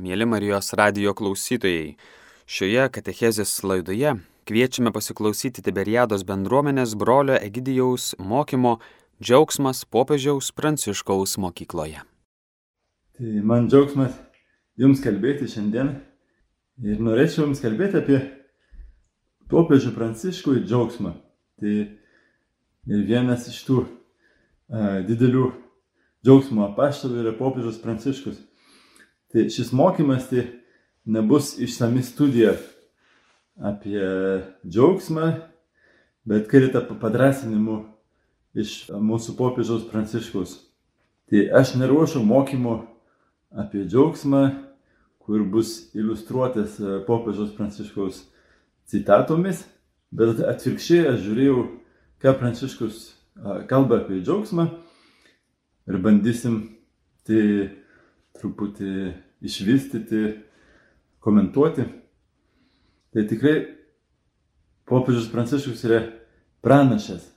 Mėly 0.00 0.24
Marijos 0.24 0.72
radio 0.72 1.12
klausytojai, 1.12 1.98
šioje 2.48 2.86
katechezės 2.94 3.50
laidoje 3.60 4.14
kviečiame 4.48 4.88
pasiklausyti 4.88 5.60
Tiberiados 5.60 6.22
bendruomenės 6.24 6.94
brolio 6.96 7.34
Egidijaus 7.36 8.14
mokymo 8.16 8.78
Džiaugsmas 9.20 9.82
popiežiaus 9.84 10.48
Pranciškaus 10.56 11.36
mokykloje. 11.36 12.00
Tai 13.18 13.32
man 13.44 13.68
džiaugsmas 13.68 14.14
jums 14.80 15.02
kalbėti 15.04 15.50
šiandien 15.52 15.90
ir 16.80 17.02
norėčiau 17.04 17.44
jums 17.44 17.60
kalbėti 17.60 18.00
apie 18.00 18.20
popiežių 19.52 19.92
Pranciškų 19.98 20.54
ir 20.56 20.64
džiaugsmą. 20.70 21.12
Tai 21.60 21.74
vienas 22.88 23.44
iš 23.52 23.60
tų 23.68 23.84
a, 23.84 25.04
didelių 25.04 25.50
džiaugsmo 26.24 26.64
apaštalų 26.70 27.20
yra 27.26 27.34
popiežius 27.36 27.82
Pranciškus. 27.84 28.40
Tai 29.32 29.46
šis 29.48 29.72
mokymas 29.72 30.28
tai 30.28 30.46
nebus 31.04 31.54
išsami 31.58 32.02
studija 32.04 32.52
apie 33.56 34.02
džiaugsmą, 34.66 35.32
bet 36.28 36.50
keletą 36.50 36.84
padrasinimų 37.00 37.78
iš 38.60 38.90
mūsų 38.92 39.36
popiežiaus 39.38 39.88
pranciškaus. 39.88 40.58
Tai 41.32 41.46
aš 41.62 41.74
neruošiu 41.80 42.20
mokymų 42.28 42.76
apie 43.56 43.86
džiaugsmą, 43.88 44.44
kur 45.22 45.44
bus 45.48 45.94
iliustruotas 45.96 46.76
popiežiaus 47.06 47.54
pranciškaus 47.56 48.24
citatomis, 48.90 49.64
bet 50.12 50.42
atvirkščiai 50.44 51.08
aš 51.14 51.22
žiūrėjau, 51.24 51.68
ką 52.20 52.36
pranciškus 52.38 53.04
kalba 53.70 54.02
apie 54.02 54.20
džiaugsmą 54.20 54.68
ir 55.88 55.98
bandysim 56.04 56.58
tai 57.26 57.72
truputį 58.38 59.12
išvystyti, 59.44 60.22
komentuoti. 61.22 61.86
Tai 63.12 63.24
tikrai 63.28 63.56
popiežius 64.88 65.30
Pranciškus 65.32 65.84
yra 65.88 66.00
pranašas. 66.64 67.28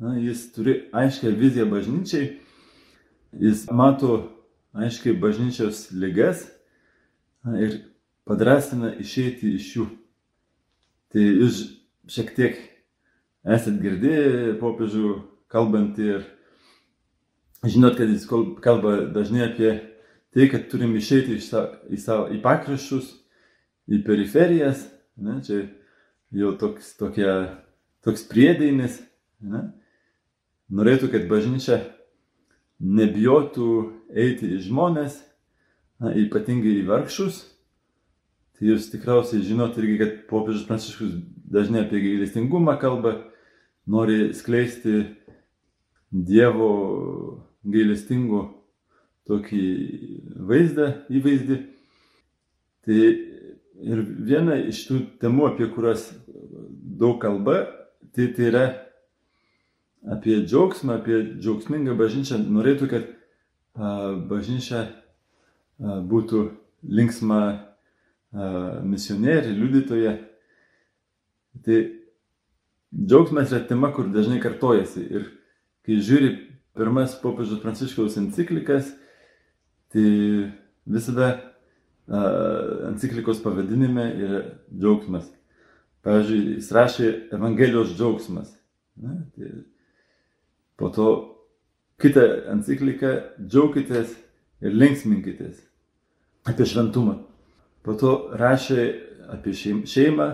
Na, 0.00 0.14
jis 0.16 0.46
turi 0.54 0.76
aiškę 0.96 1.32
viziją 1.36 1.66
bažnyčiai, 1.68 2.38
jis 3.36 3.66
mato 3.68 4.22
aiškiai 4.72 5.18
bažnyčios 5.20 5.90
lygas 5.92 6.46
na, 7.44 7.58
ir 7.60 7.76
padrasina 8.24 8.94
išeiti 8.96 9.52
iš 9.58 9.68
jų. 9.76 9.86
Tai 11.12 11.26
jūs 11.26 11.60
šiek 12.08 12.32
tiek 12.36 12.58
esat 13.44 13.76
girdėję 13.82 14.56
popiežių 14.62 15.12
kalbantį 15.52 16.08
ir 16.14 16.26
žinot, 17.66 17.98
kad 17.98 18.08
jis 18.08 18.24
kalba 18.64 18.96
dažnai 19.12 19.44
apie 19.50 19.74
tai, 20.34 20.48
kad 20.50 20.68
turim 20.70 20.94
išeiti 20.96 21.36
iš 21.38 21.50
sa, 21.50 21.64
į, 21.90 21.98
savo, 22.00 22.28
į 22.30 22.40
pakraščius, 22.44 23.10
į 23.90 24.02
periferijas, 24.06 24.86
ne, 25.20 25.40
čia 25.46 25.64
jau 26.36 26.52
toks, 26.58 26.94
tokia, 26.98 27.32
toks 28.06 28.22
priedainis, 28.30 29.00
ne, 29.42 29.64
norėtų, 30.70 31.10
kad 31.14 31.26
bažnyčia 31.30 31.80
nebijotų 32.80 33.70
eiti 34.14 34.54
į 34.54 34.60
žmonės, 34.68 35.18
na, 36.00 36.14
ypatingai 36.16 36.78
į 36.80 36.86
vargšus. 36.88 37.42
Tai 38.56 38.68
jūs 38.68 38.90
tikriausiai 38.92 39.42
žinot 39.44 39.76
irgi, 39.80 39.96
kad 40.00 40.16
popiežius 40.28 40.66
Pranciškus 40.68 41.14
dažnai 41.50 41.86
apie 41.86 42.02
gailestingumą 42.04 42.76
kalba, 42.80 43.16
nori 43.88 44.30
skleisti 44.36 45.16
Dievo 46.10 46.70
gailestingų 47.64 48.40
tokį 49.30 49.64
vaizdą, 50.50 50.92
įvaizdį. 51.12 51.58
Tai 52.86 53.00
ir 53.80 54.04
viena 54.26 54.58
iš 54.70 54.84
tų 54.88 55.00
temų, 55.22 55.50
apie 55.50 55.68
kurias 55.72 56.08
daug 57.00 57.20
kalba, 57.22 57.62
tai, 58.14 58.30
tai 58.34 58.48
yra 58.50 58.64
apie 60.10 60.40
džiaugsmą, 60.44 60.98
apie 61.00 61.20
džiaugsmingą 61.38 61.96
bažnyčią. 61.98 62.40
Norėtų, 62.50 62.88
kad 62.90 63.08
a, 63.76 64.12
bažnyčia 64.30 64.82
a, 64.86 66.00
būtų 66.10 66.44
linksma 66.88 67.40
a, 67.50 68.50
misionierė, 68.86 69.52
liudytoja. 69.56 70.16
Tai 71.66 71.80
džiaugsmas 72.96 73.52
yra 73.52 73.64
tema, 73.68 73.92
kur 73.94 74.08
dažnai 74.12 74.40
kartojasi. 74.42 75.04
Ir 75.10 75.28
kai 75.86 76.00
žiūri 76.00 76.34
pirmas 76.76 77.16
popiežiaus 77.20 77.60
pranciškaus 77.62 78.16
enciklikas, 78.20 78.94
Tai 79.90 80.06
visada 80.86 81.28
uh, 82.06 82.88
enciklikos 82.90 83.42
pavadinime 83.42 84.06
yra 84.22 84.42
džiaugsmas. 84.70 85.26
Pavyzdžiui, 86.06 86.56
jis 86.56 86.70
rašė 86.72 87.08
Evangelijos 87.36 87.92
džiaugsmas. 87.98 88.54
Ne? 89.02 89.18
Tai 89.34 89.50
po 90.80 90.88
to 90.94 91.08
kitą 92.00 92.24
encikliką 92.54 93.10
džiaukitės 93.42 94.14
ir 94.64 94.76
linksminkitės 94.76 95.60
apie 96.48 96.66
šventumą. 96.68 97.18
Po 97.84 97.96
to 98.00 98.14
rašė 98.40 98.86
apie 99.34 99.52
šeimą 99.56 100.30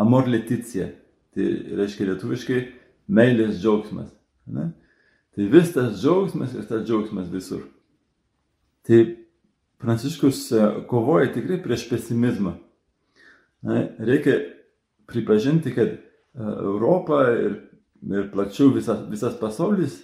Amor 0.00 0.28
Leticija. 0.28 0.88
Tai 1.32 1.44
reiškia 1.78 2.10
lietuviškai 2.10 2.62
meilės 3.12 3.60
džiaugsmas. 3.60 4.10
Ne? 4.52 4.70
Tai 5.32 5.46
vis 5.52 5.72
tas 5.72 5.94
džiaugsmas 6.00 6.56
ir 6.56 6.66
tas 6.68 6.84
džiaugsmas 6.84 7.30
visur. 7.32 7.64
Tai 8.86 9.02
Pranciškus 9.82 10.52
e, 10.52 10.66
kovoja 10.86 11.32
tikrai 11.34 11.58
prieš 11.62 11.88
pesimizmą. 11.90 12.52
Reikia 13.98 14.36
pripažinti, 15.10 15.72
kad 15.74 15.88
e, 15.88 15.98
Europa 16.38 17.24
ir, 17.34 17.56
ir 18.06 18.28
plačiau 18.30 18.70
visas, 18.76 19.00
visas 19.10 19.34
pasaulis, 19.40 19.96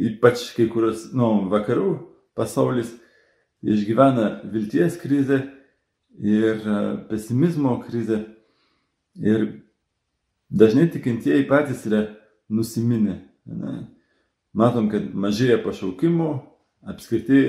ypač 0.00 0.46
kai 0.56 0.70
kurios 0.72 1.10
nu, 1.12 1.44
vakarų 1.52 1.90
pasaulis, 2.36 2.94
išgyvena 3.60 4.48
vilties 4.48 4.96
krizę 5.02 5.42
ir 6.16 6.64
e, 6.64 6.80
pesimizmo 7.12 7.76
krizę. 7.84 8.22
Ir 9.20 9.46
dažnai 10.48 10.88
tikintieji 10.92 11.44
patys 11.52 11.84
yra 11.88 12.06
nusiminę. 12.48 13.20
Matom, 14.56 14.88
kad 14.88 15.12
mažėja 15.12 15.60
pašaukimų, 15.64 16.32
apskritai 16.88 17.42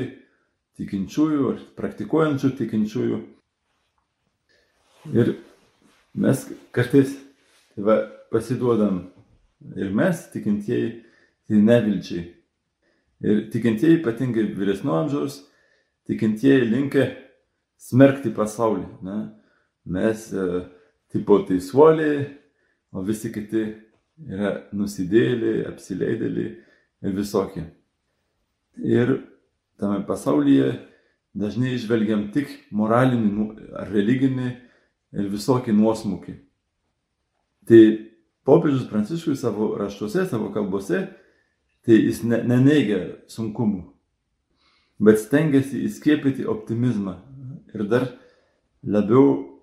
tikinčiųjų 0.78 1.50
ar 1.52 1.62
praktikuojančių 1.78 2.54
tikinčiųjų. 2.60 3.20
Ir 5.16 5.36
mes 6.18 6.44
kartais 6.76 7.14
tai 7.74 7.86
va, 7.88 7.98
pasiduodam 8.32 9.06
ir 9.78 9.94
mes 9.96 10.26
tikintieji 10.34 10.90
tai 11.48 11.62
nevilčiai. 11.64 12.26
Ir 13.24 13.48
tikintieji, 13.54 14.02
ypatingai 14.02 14.46
vyresnio 14.54 14.94
amžiaus, 15.00 15.40
tikintieji 16.10 16.68
linkia 16.70 17.08
smerkti 17.82 18.30
pasaulį. 18.36 18.86
Ne? 19.06 19.18
Mes 19.90 20.28
e, 20.34 20.48
tipo 21.14 21.40
teisuoliai, 21.48 22.28
o 22.94 23.02
visi 23.06 23.32
kiti 23.34 23.64
yra 24.28 24.52
nusidėliai, 24.76 25.66
apsileidėliai 25.72 26.52
ir 27.08 27.16
visokie. 27.18 27.66
Ir 28.78 29.16
tame 29.80 30.02
pasaulyje 30.08 30.72
dažnai 31.38 31.76
išvelgiam 31.76 32.28
tik 32.34 32.50
moralinį 32.74 33.30
nu, 33.34 33.48
ar 33.78 33.90
religinį 33.94 34.50
ir 35.18 35.30
visokį 35.32 35.76
nuosmukį. 35.78 36.36
Tai 37.68 37.82
popiežius 38.48 38.88
Pranciškus 38.90 39.42
savo 39.44 39.74
raštuose, 39.80 40.26
savo 40.30 40.50
kalbose, 40.56 41.04
tai 41.86 42.00
jis 42.00 42.24
ne, 42.28 42.42
neneigia 42.48 43.02
sunkumų, 43.32 43.84
bet 45.04 45.22
stengiasi 45.22 45.84
įskiepyti 45.88 46.48
optimizmą 46.50 47.18
ir 47.76 47.86
dar 47.92 48.08
labiau 48.84 49.60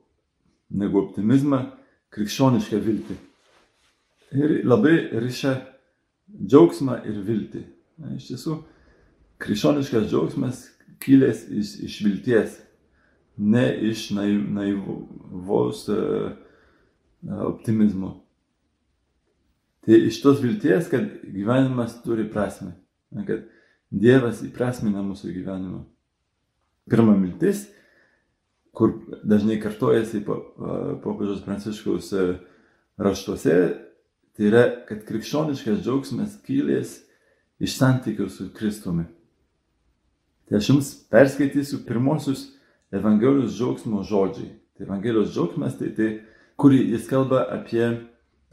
negu 0.75 1.01
optimizmą 1.03 1.65
krikščionišką 2.15 2.81
viltį. 2.85 3.17
Ir 4.35 4.55
labai 4.67 4.95
ryšia 5.23 5.55
džiaugsmą 6.35 7.01
ir 7.07 7.21
viltį. 7.27 7.65
Na, 8.03 8.15
iš 8.17 8.33
tiesų, 8.33 8.57
krikščioniškas 9.45 10.09
džiaugsmas 10.09 10.63
kilęs 11.05 11.45
iš, 11.53 11.75
iš 11.85 12.01
vilties, 12.05 12.59
ne 13.37 13.67
iš 13.91 14.09
naiv, 14.17 14.45
naivos 14.55 15.85
uh, 15.93 16.33
optimizmo. 17.49 18.15
Tai 19.85 19.99
iš 20.09 20.21
tos 20.23 20.41
vilties, 20.41 20.89
kad 20.89 21.05
gyvenimas 21.23 21.99
turi 22.05 22.25
prasme, 22.31 22.73
kad 23.27 23.45
Dievas 23.95 24.41
įprasmina 24.43 25.05
mūsų 25.05 25.31
gyvenimą. 25.37 25.85
Pirma 26.91 27.13
mintis, 27.15 27.67
kur 28.75 28.97
dažnai 29.23 29.61
kartojasi 29.63 30.25
popiežiaus 30.25 31.45
Pranciškaus 31.45 32.09
e, 32.17 32.25
raštuose, 32.99 33.59
tai 34.35 34.49
yra, 34.49 34.65
kad 34.89 35.05
krikščioniškas 35.07 35.85
džiaugsmas 35.85 36.35
kilės 36.47 36.97
iš 37.63 37.77
santykių 37.79 38.27
su 38.33 38.49
Kristumi. 38.57 39.07
Tai 40.49 40.59
aš 40.59 40.69
jums 40.69 40.91
perskaitysiu 41.13 41.85
pirmosius 41.87 42.51
Evangelijos 42.95 43.57
džiaugsmo 43.57 44.03
žodžiai. 44.07 44.53
Tai 44.77 44.87
Evangelijos 44.87 45.33
džiaugsmas 45.35 45.79
tai, 45.79 45.91
tai 45.97 46.11
kurį 46.61 46.83
jis 46.93 47.09
kalba 47.11 47.47
apie 47.51 47.87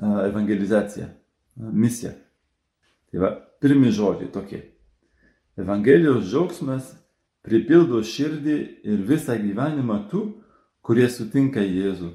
evangelizaciją, 0.01 1.09
misiją. 1.57 2.13
Tai 3.11 3.21
va, 3.21 3.31
pirmi 3.61 3.91
žodžiai 3.93 4.31
tokie. 4.33 4.63
Evangelijos 5.61 6.25
džiaugsmas 6.31 6.93
pripildo 7.45 8.01
širdį 8.05 8.57
ir 8.87 9.05
visą 9.05 9.35
gyvenimą 9.37 10.05
tų, 10.09 10.23
kurie 10.81 11.07
sutinka 11.09 11.61
Jėzų. 11.61 12.13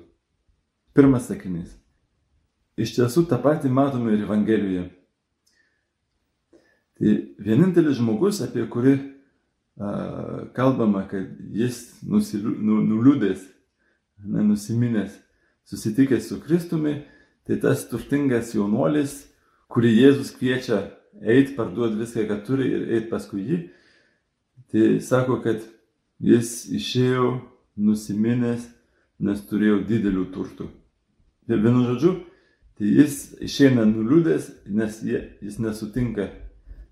Pirmas 0.97 1.29
sakinys. 1.31 1.77
Iš 2.77 2.97
tiesų 2.97 3.27
tą 3.31 3.39
patį 3.43 3.71
matome 3.73 4.15
ir 4.15 4.25
Evangelijoje. 4.27 4.89
Tai 6.97 7.13
vienintelis 7.45 7.99
žmogus, 8.01 8.41
apie 8.45 8.65
kurį 8.73 8.97
kalbama, 9.77 11.05
kad 11.09 11.29
jis 11.53 12.01
nu, 12.09 12.21
nuliūdęs, 12.81 13.43
nenusiminęs, 14.25 15.19
susitikęs 15.69 16.29
su 16.29 16.41
Kristumi, 16.41 17.03
tai 17.47 17.59
tas 17.61 17.85
turtingas 17.91 18.55
jaunuolis, 18.57 19.27
kurį 19.69 19.93
Jėzus 19.93 20.33
kviečia 20.39 20.81
eiti, 21.21 21.55
parduoti 21.57 22.01
viską, 22.01 22.25
ką 22.31 22.39
turi 22.47 22.71
ir 22.73 22.87
eiti 22.97 23.11
paskui 23.11 23.45
jį, 23.45 23.59
tai 24.73 24.87
sako, 25.05 25.41
kad 25.45 25.61
jis 26.25 26.65
išėjo 26.73 27.35
nusiminęs, 27.77 28.65
nes 29.21 29.45
turėjo 29.49 29.83
didelių 29.89 30.27
turtų. 30.33 30.71
Ir 31.49 31.61
vienu 31.63 31.85
žodžiu, 31.87 32.17
tai 32.77 32.91
jis 32.99 33.37
išeina 33.45 33.87
nuliūdęs, 33.89 34.49
nes 34.73 35.01
jis 35.05 35.59
nesutinka 35.63 36.31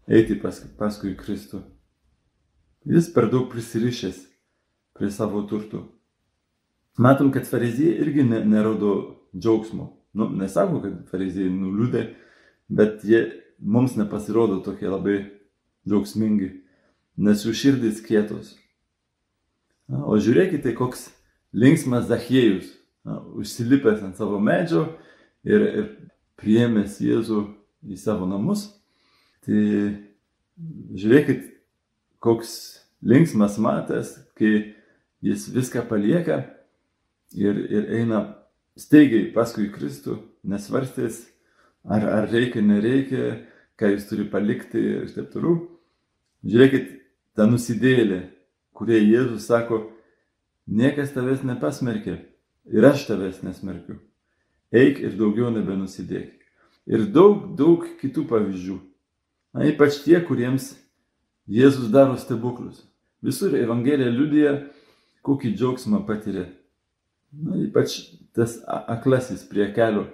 eiti 0.09 0.37
pas, 0.41 0.61
paskui 0.79 1.17
Kristų. 1.19 1.65
Jis 2.85 3.09
per 3.15 3.31
daug 3.33 3.49
prisirišęs 3.53 4.19
prie 4.95 5.11
savo 5.11 5.43
turtų. 5.49 5.87
Matom, 7.01 7.33
kad 7.35 7.49
farizijai 7.49 7.97
irgi 8.05 8.25
ne, 8.29 8.43
nerodo 8.47 8.95
džiaugsmo. 9.35 9.89
Nu, 10.15 10.29
nesako, 10.31 10.83
kad 10.85 10.99
farizijai 11.11 11.51
nuliūdė, 11.51 12.05
bet 12.71 13.03
jie 13.09 13.25
mums 13.59 13.97
nepasirodo 13.99 14.61
tokie 14.63 14.87
labai 14.87 15.17
džiaugsmingi, 15.89 16.51
nes 17.19 17.43
jų 17.43 17.55
širdys 17.57 18.03
kietos. 18.05 18.53
O 19.89 20.17
žiūrėkite, 20.21 20.73
koks 20.77 21.09
linksmas 21.57 22.07
Zachiejus, 22.09 22.71
užsilipęs 23.35 24.05
ant 24.05 24.21
savo 24.21 24.39
medžio 24.41 24.87
ir, 25.45 25.61
ir 25.61 25.91
priėmęs 26.41 27.01
Jėzų 27.05 27.43
į 27.91 27.99
savo 28.01 28.29
namus. 28.31 28.69
Tai 29.45 29.59
žiūrėkit, 30.95 31.51
koks 32.25 32.55
linksmas 33.05 33.59
matas, 33.61 34.17
kai 34.39 34.75
jis 35.25 35.49
viską 35.53 35.85
palieka 35.89 36.41
ir, 37.37 37.59
ir 37.69 37.91
eina 38.01 38.25
staigiai 38.81 39.31
paskui 39.35 39.69
Kristų, 39.73 40.19
nesvarstės, 40.49 41.23
ar, 41.85 42.07
ar 42.09 42.29
reikia, 42.33 42.63
nereikia, 42.65 43.45
ką 43.79 43.93
jis 43.93 44.09
turi 44.09 44.27
palikti 44.31 44.81
ir 44.81 45.11
taip 45.15 45.33
toliau. 45.35 45.59
Žiūrėkit, 46.45 46.89
ta 47.37 47.47
nusidėlė, 47.49 48.21
kurie 48.77 49.01
Jėzus 49.01 49.49
sako, 49.49 49.81
niekas 50.67 51.13
tavęs 51.15 51.45
nepasmerkė 51.47 52.19
ir 52.73 52.89
aš 52.89 53.07
tavęs 53.09 53.43
nesmerkiu. 53.45 53.99
Eik 54.75 55.01
ir 55.05 55.15
daugiau 55.19 55.53
nebenusidėk. 55.55 56.33
Ir 56.91 57.07
daug, 57.15 57.55
daug 57.57 57.85
kitų 58.01 58.27
pavyzdžių. 58.29 58.77
Na, 59.55 59.69
ypač 59.71 60.03
tie, 60.05 60.19
kuriems 60.21 60.73
Jėzus 61.51 61.91
daro 61.93 62.17
stebuklus. 62.17 62.83
Visur 63.25 63.55
Evangelija 63.57 64.13
liudija, 64.13 64.55
kokį 65.25 65.55
džiaugsmą 65.57 66.03
patiria. 66.09 66.47
Na, 67.35 67.57
ypač 67.59 67.97
tas 68.37 68.59
aklasis 68.69 69.45
prie 69.49 69.67
kelio, 69.75 70.07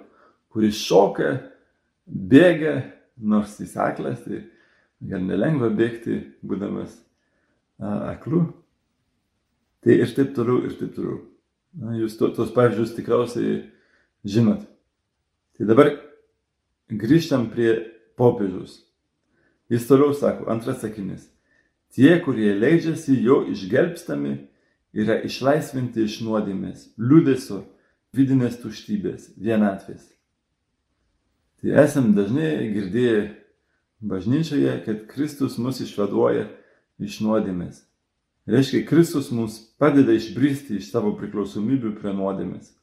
kuris 0.51 0.79
šoka, 0.79 1.35
bėga, 2.05 2.81
nors 3.21 3.57
jis 3.61 3.75
aklas, 3.79 4.23
tai 4.25 4.43
gal 5.07 5.23
nelengva 5.25 5.69
bėgti, 5.75 6.19
būdamas 6.43 6.97
aklu. 7.81 8.45
Tai 9.81 9.97
ir 9.97 10.15
taip 10.15 10.35
toliau, 10.37 10.65
ir 10.67 10.75
taip 10.79 10.95
toliau. 10.97 11.21
Na, 11.81 11.95
jūs 11.95 12.17
to, 12.19 12.27
tos 12.35 12.51
pavyzdžius 12.53 12.95
tikriausiai 12.97 13.61
žinot. 14.27 14.65
Tai 15.55 15.67
dabar 15.69 15.93
grįžtam 16.91 17.47
prie 17.53 17.73
popiežiaus. 18.19 18.81
Jis 19.71 19.87
toliau 19.87 20.13
sako, 20.13 20.49
antras 20.51 20.81
sakinys. 20.83 21.29
Tie, 21.95 22.11
kurie 22.23 22.53
leidžiasi 22.55 23.15
jo 23.23 23.41
išgelbstami, 23.51 24.33
yra 24.91 25.21
išlaisvinti 25.23 26.03
iš 26.07 26.17
nuodėmės, 26.25 26.89
liūdėsio, 26.99 27.61
vidinės 28.15 28.57
tuštybės, 28.59 29.29
vienatvės. 29.39 30.09
Tai 31.61 31.77
esam 31.83 32.11
dažnai 32.17 32.71
girdėję 32.73 33.21
bažnyčioje, 34.01 34.75
kad 34.85 35.05
Kristus 35.11 35.55
mus 35.61 35.79
išvaduoja 35.83 36.49
iš 36.99 37.21
nuodėmės. 37.23 37.83
Reiškia, 38.51 38.83
Kristus 38.89 39.29
mums 39.31 39.59
padeda 39.79 40.15
išbristi 40.17 40.79
iš 40.81 40.89
savo 40.91 41.13
priklausomybių 41.19 41.93
prie 41.99 42.11
nuodėmės. 42.17 42.73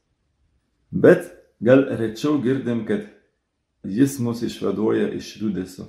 Bet 0.89 1.29
gal 1.61 1.85
rečiau 1.99 2.39
girdim, 2.41 2.87
kad 2.89 3.09
Jis 3.89 4.19
mus 4.19 4.43
išvaduoja 4.43 5.13
iš 5.15 5.37
liūdėsio. 5.41 5.87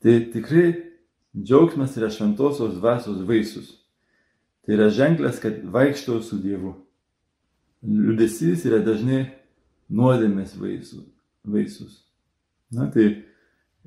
Tai 0.00 0.14
tikrai 0.32 0.68
džiaugsmas 1.36 1.96
yra 2.00 2.08
šventosios 2.12 2.78
dvasios 2.78 3.20
vaisius. 3.28 3.74
Tai 4.64 4.76
yra 4.76 4.88
ženklas, 4.92 5.40
kad 5.40 5.60
vaikštau 5.64 6.22
su 6.24 6.38
Dievu. 6.40 6.74
Liudesys 7.82 8.64
yra 8.68 8.80
dažnai 8.84 9.26
nuodėmės 9.92 10.56
vaisius. 10.60 12.00
Na 12.72 12.86
tai 12.92 13.24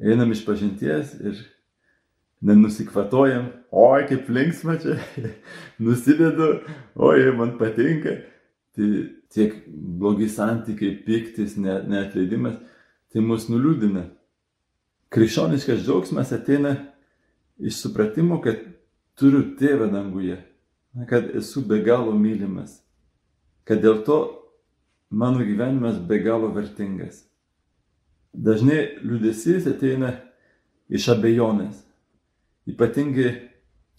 einam 0.02 0.34
iš 0.34 0.44
pažinties 0.46 1.14
ir 1.22 1.42
nenusikvatojam, 2.44 3.48
oi 3.72 4.06
kaip 4.10 4.30
linksma 4.34 4.76
čia, 4.82 4.98
nusidedu, 5.84 6.58
oi 6.96 7.32
man 7.38 7.58
patinka. 7.58 8.20
Tai 8.74 8.90
tiek 9.34 9.54
blogi 9.68 10.26
santykiai, 10.30 10.98
piktis, 11.06 11.56
neatleidimas, 11.62 12.58
tai 13.14 13.22
mus 13.22 13.46
nuliūdina. 13.50 14.08
Krikščioniškas 15.14 15.84
džiaugsmas 15.86 16.32
ateina 16.34 16.74
iš 17.62 17.84
supratimo, 17.84 18.40
kad 18.42 18.64
turiu 19.20 19.44
tėvą 19.60 19.92
danguje, 19.94 20.40
kad 21.10 21.28
esu 21.38 21.62
be 21.70 21.84
galo 21.86 22.16
mylimas, 22.18 22.80
kad 23.68 23.84
dėl 23.84 24.02
to 24.08 24.18
mano 25.14 25.46
gyvenimas 25.46 26.00
be 26.02 26.18
galo 26.24 26.50
vertingas. 26.56 27.22
Dažnai 28.34 28.98
liūdėsys 29.06 29.70
ateina 29.70 30.16
iš 30.90 31.12
abejonės, 31.14 31.84
ypatingai 32.74 33.30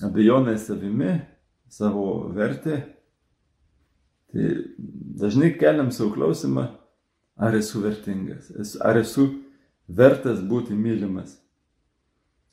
abejonės 0.03 0.67
savimi, 0.67 1.21
savo 1.71 2.33
vertė. 2.35 2.81
Tai 4.35 4.50
dažnai 5.23 5.55
keliam 5.55 5.95
savo 5.95 6.11
klausimą, 6.17 6.67
ar 7.38 7.55
esu 7.55 7.87
vertingas, 7.87 8.50
ar 8.83 8.99
esu 8.99 9.29
vertas 9.88 10.41
būti 10.41 10.75
mylimas? 10.76 11.37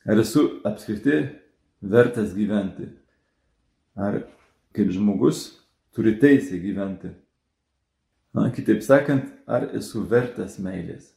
Ar 0.06 0.18
esu 0.18 0.60
apskritai 0.66 1.38
vertas 1.82 2.34
gyventi? 2.34 2.88
Ar 3.96 4.22
kaip 4.74 4.92
žmogus 4.92 5.44
turi 5.94 6.16
teisę 6.18 6.58
gyventi? 6.58 7.12
Na, 8.32 8.48
kitaip 8.52 8.80
sakant, 8.82 9.28
ar 9.46 9.68
esu 9.76 10.06
vertas 10.08 10.56
meilės? 10.62 11.12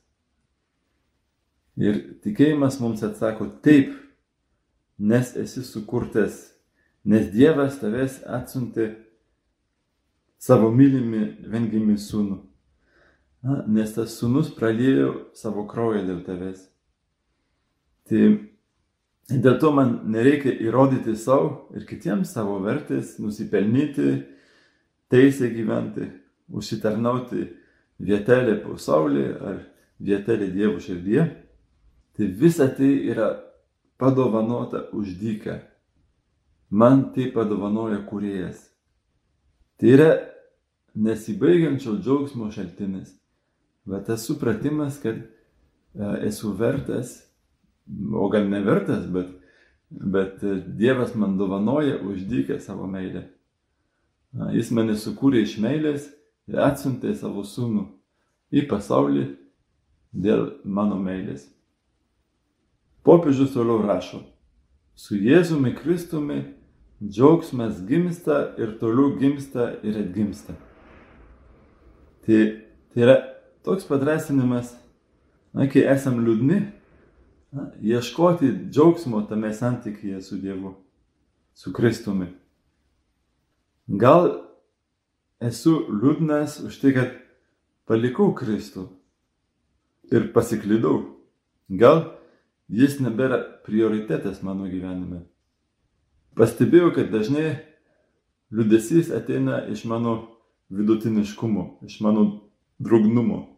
Ir 1.79 2.19
tikėjimas 2.24 2.77
mums 2.79 3.03
atsako 3.03 3.48
taip, 3.63 3.93
nes 5.00 5.34
esi 5.39 5.63
sukurtas, 5.63 6.51
nes 7.03 7.27
Dievas 7.31 7.79
tavęs 7.79 8.22
atsiuntė 8.27 8.89
savo 10.39 10.72
mylimi 10.72 11.36
vengimi 11.51 11.98
sūnų. 12.00 12.39
Na, 13.45 13.59
nes 13.69 13.91
tas 13.93 14.15
sunus 14.17 14.47
pralėjo 14.57 15.09
savo 15.37 15.67
kraują 15.69 16.01
dėl 16.07 16.21
tavęs. 16.25 16.63
Tai 18.09 18.21
dėl 19.29 19.57
to 19.61 19.69
man 19.75 19.91
nereikia 20.09 20.53
įrodyti 20.65 21.13
savo 21.19 21.67
ir 21.77 21.83
kitiems 21.85 22.31
savo 22.33 22.55
vertės, 22.63 23.19
nusipelnyti, 23.21 24.23
teisę 25.13 25.51
gyventi, 25.53 26.07
užsitarnauti 26.49 27.43
vietelę 28.01 28.55
po 28.63 28.79
saulė 28.81 29.27
ar 29.37 29.59
vietelę 30.01 30.47
Dievo 30.53 30.79
širdyje. 30.81 31.25
Tai 32.17 32.29
visa 32.41 32.65
tai 32.73 32.89
yra 33.11 33.27
padovanota 34.01 34.87
už 34.89 35.19
dyką. 35.19 35.59
Man 36.73 37.11
tai 37.13 37.29
padovanoja 37.29 38.01
kuriejas. 38.09 38.57
Tai 39.77 39.93
yra 39.93 40.09
nesibaigiančio 40.95 41.99
džiaugsmo 42.01 42.49
šaltinis. 42.51 43.13
Bet 43.86 44.08
tas 44.10 44.25
supratimas, 44.25 44.98
kad 45.01 45.15
e, 45.15 45.27
esu 46.27 46.54
vertas, 46.58 47.20
o 48.13 48.30
gal 48.34 48.50
nevertas, 48.50 49.06
bet, 49.13 49.30
bet 49.89 50.42
Dievas 50.77 51.13
man 51.15 51.38
dovanoja 51.38 52.00
uždykę 52.01 52.60
savo 52.60 52.88
meilę. 52.89 53.27
Jis 54.51 54.72
mane 54.75 54.98
sukūrė 55.00 55.46
iš 55.46 55.60
meilės 55.63 56.10
ir 56.50 56.60
atsiuntė 56.60 57.13
savo 57.15 57.46
sūnų 57.48 57.86
į 58.51 58.65
pasaulį 58.68 59.30
dėl 60.12 60.50
mano 60.63 60.98
meilės. 61.00 61.46
Popiežius 63.06 63.54
toliau 63.54 63.84
rašo, 63.86 64.24
su 64.98 65.15
Jėzumi 65.15 65.75
Kristumi 65.77 66.42
džiaugsmas 67.04 67.84
gimsta 67.88 68.56
ir 68.58 68.75
toliau 68.82 69.13
gimsta 69.20 69.75
ir 69.86 70.00
atgimsta. 70.01 70.56
Tai, 72.25 72.39
tai 72.92 73.04
yra 73.06 73.18
toks 73.65 73.88
padrasinimas, 73.89 74.74
na, 75.53 75.67
kai 75.72 75.86
esam 75.89 76.22
liūdni, 76.24 76.62
na, 77.55 77.69
ieškoti 77.81 78.51
džiaugsmo 78.69 79.24
tame 79.29 79.53
santykyje 79.53 80.22
su 80.22 80.38
Dievu, 80.41 80.75
su 81.57 81.74
Kristumi. 81.74 82.29
Gal 83.88 84.29
esu 85.43 85.77
liūdnas 85.89 86.60
už 86.65 86.77
tai, 86.81 86.93
kad 86.95 87.15
palikau 87.89 88.34
Kristų 88.38 88.88
ir 90.13 90.31
pasiklydau. 90.34 91.01
Gal 91.69 92.03
jis 92.69 93.00
nebėra 93.01 93.39
prioritetas 93.65 94.41
mano 94.45 94.69
gyvenime. 94.69 95.24
Pastebėjau, 96.36 96.91
kad 96.98 97.12
dažnai 97.13 97.48
liūdėsys 98.53 99.12
ateina 99.15 99.63
iš 99.72 99.86
mano 99.89 100.17
vidutiniškumo, 100.74 101.86
iš 101.88 102.01
mano 102.03 102.25
drugnumo. 102.81 103.54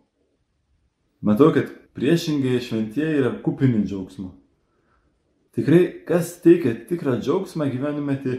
Matau, 1.22 1.52
kad 1.54 1.72
priešingai 1.98 2.60
šventieji 2.62 3.22
yra 3.22 3.32
kupini 3.44 3.84
džiaugsmo. 3.86 4.32
Tikrai, 5.58 6.04
kas 6.06 6.36
teikia 6.44 6.76
tikrą 6.90 7.18
džiaugsmą 7.18 7.66
gyvenime, 7.72 8.20
tai 8.22 8.38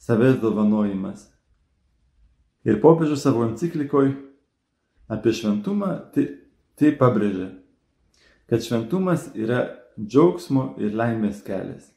savęs 0.00 0.38
dovanojimas. 0.40 1.26
Ir 2.64 2.80
popiežius 2.80 3.22
savo 3.22 3.44
enciklikoje 3.44 4.14
apie 5.12 5.34
šventumą 5.36 5.90
tai, 6.14 6.24
tai 6.80 6.94
pabrėžia, 6.98 7.50
kad 8.50 8.64
šventumas 8.64 9.28
yra 9.36 9.66
džiaugsmo 10.00 10.72
ir 10.80 10.96
laimės 10.96 11.44
kelias. 11.46 11.92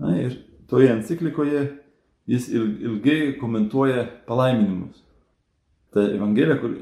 Na 0.00 0.16
ir 0.18 0.40
toje 0.70 0.88
enciklikoje 0.94 1.66
jis 2.28 2.48
ilgai 2.52 3.36
komentuoja 3.40 4.06
palaiminimus. 4.26 5.04
Ta 5.94 6.04
Evangelija, 6.04 6.58
kur, 6.60 6.74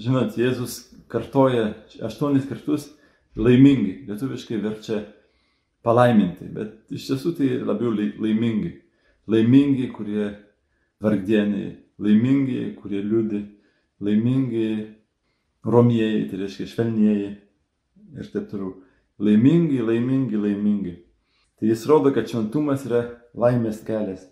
žinot, 0.00 0.36
Jėzus 0.40 0.89
kartoja 1.10 1.72
aštuonis 2.06 2.46
kartus 2.48 2.90
laimingi, 3.36 4.04
lietuviškai 4.08 4.60
verčia 4.62 5.02
palaiminti, 5.84 6.46
bet 6.54 6.92
iš 6.94 7.10
tiesų 7.10 7.34
tai 7.38 7.50
labiau 7.64 7.92
laimingi 7.94 8.76
laimingi, 9.30 9.88
kurie 9.92 10.30
vargdieniai, 11.02 11.74
laimingi, 12.02 12.60
kurie 12.80 13.02
liūdi, 13.04 13.42
laimingi 14.04 14.70
romieji, 15.64 16.26
tai 16.30 16.40
reiškia 16.42 16.70
švelnieji 16.72 17.30
ir 18.18 18.32
taip 18.32 18.48
toliau. 18.50 18.74
Laimingi, 19.20 19.82
laimingi, 19.84 20.38
laimingi. 20.40 20.94
Tai 21.60 21.68
jis 21.68 21.84
rodo, 21.88 22.12
kad 22.16 22.28
šventumas 22.28 22.86
yra 22.88 23.02
laimės 23.36 23.82
kelias. 23.84 24.24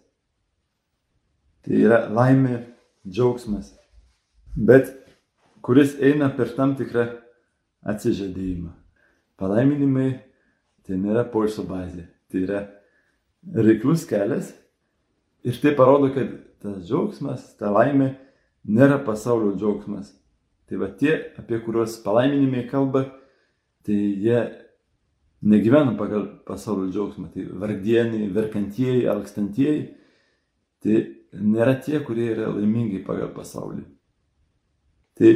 Tai 1.65 1.77
yra 1.77 2.07
laimė, 2.09 2.63
džiaugsmas. 3.05 3.75
Bet 4.57 4.95
kuris 5.63 5.97
eina 6.01 6.31
per 6.35 6.53
tam 6.57 6.77
tikrą 6.79 7.09
atsižadėjimą. 7.89 8.73
Palaiminimai 9.39 10.09
tai 10.87 10.99
nėra 10.99 11.27
poilsio 11.31 11.65
bazė. 11.69 12.09
Tai 12.29 12.41
yra 12.45 12.63
reiklus 13.55 14.05
kelias, 14.09 14.53
Ir 15.45 15.61
tai 15.63 15.75
parodo, 15.77 16.11
kad 16.15 16.31
tas 16.63 16.81
džiaugsmas, 16.87 17.45
ta 17.59 17.71
laimė 17.71 18.11
nėra 18.67 18.99
pasaulio 19.07 19.55
džiaugsmas. 19.55 20.11
Tai 20.69 20.81
va 20.83 20.89
tie, 21.01 21.15
apie 21.39 21.61
kuriuos 21.65 21.95
palaiminimai 22.05 22.67
kalba, 22.69 23.05
tai 23.87 23.97
jie 23.97 24.41
negyvena 25.47 25.95
pagal 25.97 26.27
pasaulio 26.49 26.91
džiaugsmą. 26.91 27.31
Tai 27.33 27.47
vardieniai, 27.63 28.27
verkantieji, 28.35 29.07
alkstantieji, 29.09 29.85
tai 30.83 30.99
nėra 31.39 31.79
tie, 31.85 32.03
kurie 32.05 32.33
yra 32.35 32.51
laimingi 32.57 33.05
pagal 33.07 33.31
pasaulį. 33.37 33.87
Tai 35.19 35.33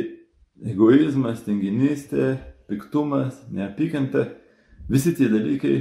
egoizmas, 0.67 1.43
tinginystė, 1.47 2.37
piktumas, 2.71 3.41
neapykanta, 3.53 4.29
visi 4.91 5.15
tie 5.17 5.29
dalykai 5.33 5.77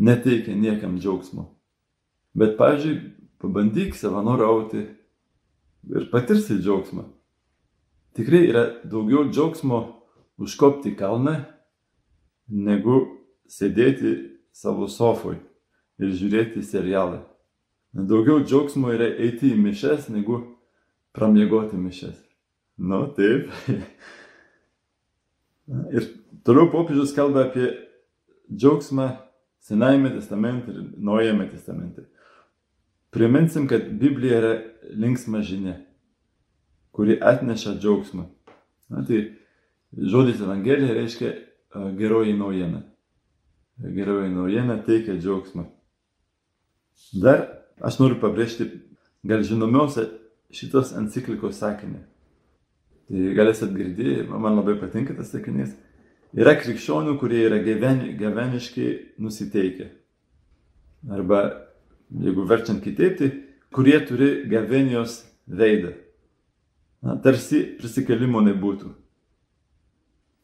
neteikia 0.00 0.56
niekam 0.56 0.98
džiaugsmo. 0.98 1.46
Bet, 2.34 2.56
pavyzdžiui, 2.58 2.98
pabandyk 3.40 3.96
savanoriauti 3.98 4.84
ir 5.96 6.10
patirsi 6.12 6.60
džiaugsmą. 6.60 7.06
Tikrai 8.16 8.42
yra 8.50 8.64
daugiau 8.84 9.28
džiaugsmo 9.30 9.80
užkopti 10.40 10.94
kalną, 10.98 11.40
negu 12.50 13.02
sėdėti 13.50 14.14
savo 14.52 14.88
sofoj 14.90 15.38
ir 16.00 16.16
žiūrėti 16.16 16.64
serialą. 16.66 17.22
Daugiau 17.94 18.42
džiaugsmo 18.44 18.92
yra 18.94 19.08
eiti 19.18 19.52
į 19.54 19.60
mišes, 19.60 20.10
negu 20.14 20.42
pramiegoti 21.14 21.78
mišes. 21.78 22.29
Nu, 22.80 23.02
taip. 23.16 23.50
ir 25.96 26.06
toliau 26.44 26.70
popiežius 26.72 27.12
kalba 27.16 27.44
apie 27.48 27.74
džiaugsmą 28.48 29.10
Senajame 29.60 30.08
testamente 30.14 30.72
ir 30.72 30.84
Naujame 30.96 31.44
testamente. 31.50 32.06
Priminsim, 33.10 33.66
kad 33.68 33.90
Biblija 34.00 34.38
yra 34.38 34.52
linksma 34.96 35.42
žinia, 35.44 35.74
kuri 36.96 37.18
atneša 37.20 37.74
džiaugsmą. 37.76 38.24
Na, 38.88 39.04
tai 39.04 39.20
žodis 39.92 40.40
Evangelija 40.40 40.94
reiškia 40.96 41.34
geroji 41.98 42.32
naujiena. 42.38 42.82
Geroji 43.78 44.30
naujiena 44.32 44.78
teikia 44.86 45.18
džiaugsmą. 45.20 45.66
Dar 47.20 47.44
aš 47.84 47.98
noriu 48.00 48.16
pabrėžti 48.22 48.70
gal 49.26 49.44
žinomiausią 49.44 50.06
šitos 50.54 50.94
enciklikos 50.96 51.60
sakinį. 51.60 52.00
Tai 53.10 53.30
gal 53.34 53.50
esat 53.50 53.72
girdėję, 53.74 54.28
man 54.30 54.54
labai 54.54 54.76
patinka 54.78 55.16
tas 55.18 55.32
sakinys. 55.34 55.72
Yra 56.30 56.54
krikščionių, 56.54 57.16
kurie 57.18 57.40
yra 57.48 57.58
gyveniškai 57.58 58.90
nusiteikę. 59.18 59.88
Arba 61.10 61.40
jeigu 62.14 62.46
verčiant 62.46 62.84
kitaip, 62.84 63.18
tai 63.18 63.32
kurie 63.74 63.98
turi 64.06 64.30
gavenijos 64.50 65.24
veidą. 65.50 65.96
Na, 67.02 67.16
tarsi 67.18 67.64
prisikelimo 67.80 68.44
nebūtų. 68.46 68.94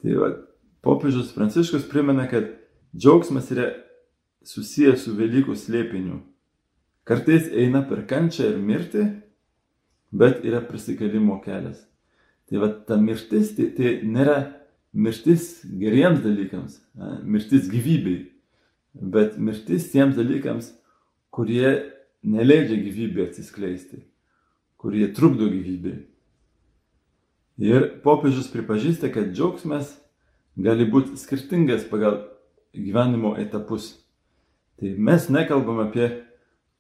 Tai 0.03 0.19
va, 0.19 0.33
popiežius 0.83 1.35
Pranciškus 1.37 1.87
primena, 1.91 2.27
kad 2.31 2.49
džiaugsmas 2.97 3.51
yra 3.55 3.71
susijęs 4.47 5.05
su 5.05 5.15
Velykų 5.15 5.55
slėpiniu. 5.55 6.23
Kartais 7.07 7.53
eina 7.55 7.85
per 7.87 8.07
kančią 8.11 8.51
ir 8.51 8.63
mirtį, 8.63 9.05
bet 10.11 10.43
yra 10.43 10.65
prisikelimo 10.67 11.39
kelias. 11.45 11.85
Tai 12.47 12.63
va, 12.63 12.71
ta 12.71 12.99
mirtis 13.01 13.55
tai, 13.57 13.71
tai 13.75 13.97
nėra 14.07 14.37
mirtis 14.97 15.65
geriems 15.67 16.23
dalykams, 16.25 16.79
mirtis 17.27 17.67
gyvybei, 17.71 18.21
bet 18.95 19.37
mirtis 19.39 19.91
tiems 19.93 20.17
dalykams, 20.17 20.71
kurie 21.35 21.93
neleidžia 22.27 22.79
gyvybė 22.81 23.27
atsiskleisti, 23.29 24.01
kurie 24.81 25.09
trukdo 25.15 25.51
gyvybė. 25.51 25.97
Ir 27.67 27.89
popiežius 28.05 28.49
pripažįsta, 28.53 29.11
kad 29.13 29.33
džiaugsmas 29.33 29.95
gali 30.57 30.87
būti 30.89 31.17
skirtingas 31.21 31.87
pagal 31.89 32.23
gyvenimo 32.77 33.35
etapus. 33.41 33.95
Tai 34.77 34.93
mes 35.01 35.29
nekalbam 35.33 35.81
apie 35.87 36.11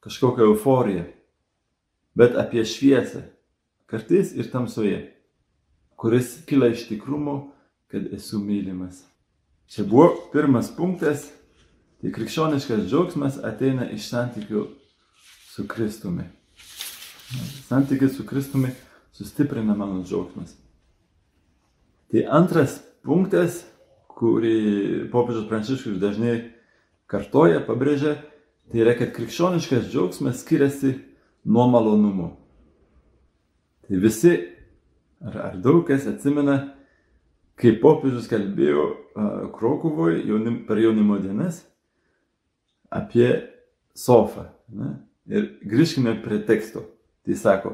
kažkokią 0.04 0.50
euforiją, 0.50 1.06
bet 2.16 2.36
apie 2.36 2.64
šviesą, 2.68 3.24
kartais 3.88 4.34
ir 4.36 4.50
tamsoje, 4.52 5.15
kuris 5.96 6.38
kyla 6.46 6.72
iš 6.72 6.86
tikrumo, 6.88 7.52
kad 7.92 8.06
esu 8.12 8.38
mylimas. 8.38 9.04
Čia 9.66 9.84
buvo 9.88 10.12
pirmas 10.32 10.68
punktas 10.76 11.30
Tai 12.06 12.12
krikščioniškas 12.12 12.84
džiaugsmas 12.90 13.38
ateina 13.42 13.86
iš 13.90 14.10
santykių 14.10 14.66
su 15.48 15.64
Kristumi. 15.66 16.26
Santykis 17.66 18.18
su 18.18 18.26
Kristumi 18.28 18.68
sustiprina 19.16 19.74
mano 19.74 20.02
džiaugsmas. 20.04 20.52
Tai 22.12 22.24
antras 22.38 22.76
punktas, 23.02 23.62
kurį 24.12 25.08
popiežius 25.12 25.48
Pranciškus 25.48 25.96
dažnai 25.98 26.36
kartoja, 27.10 27.62
pabrėžia, 27.64 28.18
tai 28.70 28.84
yra, 28.84 28.92
kad 28.98 29.14
krikščioniškas 29.16 29.88
džiaugsmas 29.88 30.44
skiriasi 30.44 30.92
nuo 31.48 31.64
malonumo. 31.72 32.34
Tai 33.88 34.02
visi, 34.04 34.36
ar, 35.24 35.36
ar 35.50 35.56
daug 35.62 35.84
kas 35.88 36.06
atsimena, 36.10 36.74
kai 37.56 37.76
popiežius 37.80 38.28
kalbėjo 38.28 38.86
Krokuvoje 39.56 40.26
jaunim, 40.28 40.60
per 40.68 40.76
jaunimo 40.76 41.16
dienas, 41.22 41.62
apie 42.92 43.30
sofą. 43.96 44.50
Ne? 44.68 44.92
Ir 45.26 45.46
grįžkime 45.64 46.18
prie 46.22 46.42
teksto. 46.46 46.84
Tai 47.24 47.36
sako, 47.40 47.72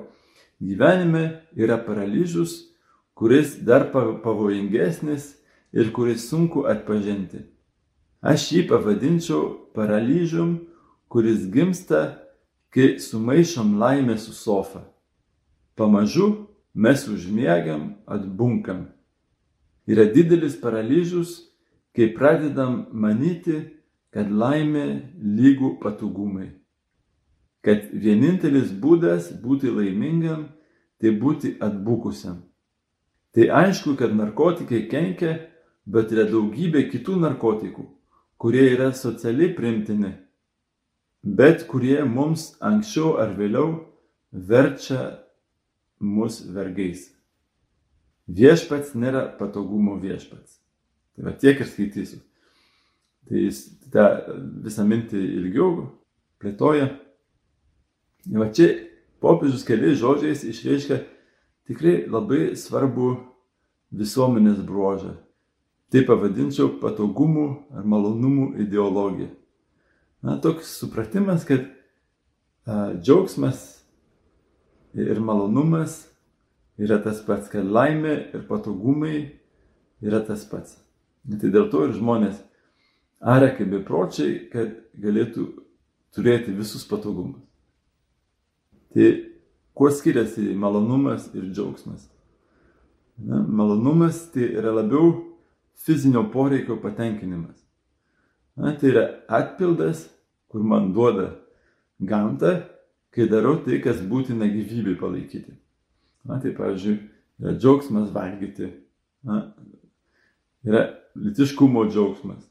gyvenime 0.62 1.42
yra 1.58 1.80
paralyžius, 1.82 2.54
kuris 3.18 3.58
dar 3.60 3.90
pavojingesnis 3.92 5.32
ir 5.74 5.90
kuris 5.92 6.28
sunku 6.30 6.64
atpažinti. 6.70 7.42
Aš 8.22 8.52
jį 8.54 8.62
pavadinčiau 8.70 9.72
paralyžium, 9.74 10.60
kuris 11.10 11.42
gimsta, 11.50 12.22
kai 12.72 12.96
sumaišom 13.02 13.74
laimę 13.82 14.14
su 14.18 14.32
sofa. 14.32 14.86
Pamažu 15.76 16.46
mes 16.74 17.08
užmiegam, 17.08 17.94
atbunkam. 18.06 18.86
Yra 19.86 20.06
didelis 20.14 20.60
paralyžius, 20.60 21.52
kai 21.96 22.12
pradedam 22.16 22.86
manyti, 22.92 23.58
kad 24.12 24.30
laimė 24.30 24.86
lygų 25.16 25.76
patogumai. 25.82 26.50
Kad 27.62 27.92
vienintelis 27.92 28.72
būdas 28.72 29.30
būti 29.42 29.70
laimingam- 29.70 30.48
tai 31.00 31.10
būti 31.10 31.56
atbukusiam. 31.58 32.42
Tai 33.32 33.48
aišku, 33.48 33.96
kad 33.96 34.14
narkotikai 34.14 34.88
kenkia, 34.88 35.48
bet 35.86 36.12
yra 36.12 36.24
daugybė 36.28 36.90
kitų 36.92 37.16
narkotikų, 37.18 37.86
kurie 38.38 38.66
yra 38.74 38.92
socialiai 38.92 39.54
primtini, 39.56 40.12
bet 41.24 41.66
kurie 41.66 42.04
mums 42.04 42.56
anksčiau 42.60 43.18
ar 43.18 43.34
vėliau 43.38 43.86
verčia 44.32 45.22
mus 46.02 46.42
vergais. 46.52 47.08
Viešpats 48.28 48.94
nėra 48.98 49.26
patogumo 49.38 49.96
viešpats. 50.02 50.58
Tai 51.16 51.26
va 51.28 51.32
tiek 51.36 51.60
ir 51.60 51.68
skaitysiu. 51.68 52.20
Tai 53.28 53.42
jis 53.46 53.64
tą 53.92 54.06
visą 54.64 54.84
mintį 54.88 55.20
ilgiau 55.38 55.88
plėtoja. 56.42 56.88
Va 58.32 58.48
čia 58.54 58.70
popiežius 59.22 59.66
keliais 59.66 60.00
žodžiais 60.00 60.44
išreiškia 60.46 61.02
tikrai 61.68 62.06
labai 62.10 62.54
svarbu 62.58 63.16
visuomenės 63.92 64.62
bruožą. 64.66 65.16
Tai 65.92 66.02
pavadinčiau 66.08 66.78
patogumų 66.80 67.46
ar 67.76 67.84
malonumų 67.84 68.54
ideologija. 68.64 69.28
Na, 70.24 70.38
toks 70.40 70.70
supratimas, 70.78 71.44
kad 71.44 71.66
a, 72.64 72.94
džiaugsmas 72.96 73.81
ir 74.94 75.20
malonumas 75.20 76.06
yra 76.78 76.98
tas 77.02 77.22
pats, 77.24 77.48
kad 77.52 77.64
laimė 77.64 78.14
ir 78.34 78.46
patogumai 78.48 79.16
yra 80.02 80.22
tas 80.26 80.44
pats. 80.48 80.78
Tai 81.22 81.50
dėl 81.54 81.68
to 81.70 81.86
ir 81.86 81.94
žmonės 81.96 82.40
aria 83.22 83.52
kaip 83.54 83.70
bepročiai, 83.70 84.48
kad 84.52 84.74
galėtų 84.98 85.46
turėti 86.12 86.54
visus 86.56 86.84
patogumus. 86.88 87.42
Tai 88.92 89.08
kuo 89.72 89.90
skiriasi 89.90 90.52
malonumas 90.58 91.30
ir 91.32 91.46
džiaugsmas? 91.52 92.08
Na, 93.22 93.38
malonumas 93.46 94.18
tai 94.34 94.50
yra 94.50 94.72
labiau 94.74 95.12
fizinio 95.84 96.26
poreikio 96.32 96.76
patenkinimas. 96.82 97.56
Na, 98.56 98.74
tai 98.76 98.90
yra 98.90 99.04
atpildas, 99.28 100.08
kur 100.50 100.64
man 100.66 100.90
duoda 100.92 101.30
gamta, 102.00 102.66
kai 103.12 103.28
darau 103.28 103.58
tai, 103.64 103.80
kas 103.84 104.00
būtina 104.08 104.48
gyvybei 104.50 104.96
palaikyti. 105.00 105.54
Na, 106.28 106.38
tai 106.40 106.54
pavyzdžiui, 106.56 106.96
yra 107.42 107.54
džiaugsmas 107.58 108.12
valgyti, 108.14 108.70
na, 109.26 109.42
yra 110.66 110.82
litiškumo 111.18 111.84
džiaugsmas. 111.90 112.44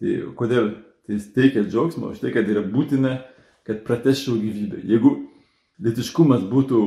Tai 0.00 0.16
kodėl 0.38 0.70
tai 1.06 1.18
jis 1.18 1.30
teikia 1.34 1.64
džiaugsmą? 1.66 2.12
Už 2.14 2.22
tai, 2.22 2.32
kad 2.34 2.48
yra 2.50 2.62
būtina, 2.64 3.18
kad 3.66 3.82
prateščiau 3.86 4.38
gyvybę. 4.40 4.82
Jeigu 4.86 5.12
litiškumas 5.82 6.44
būtų 6.48 6.80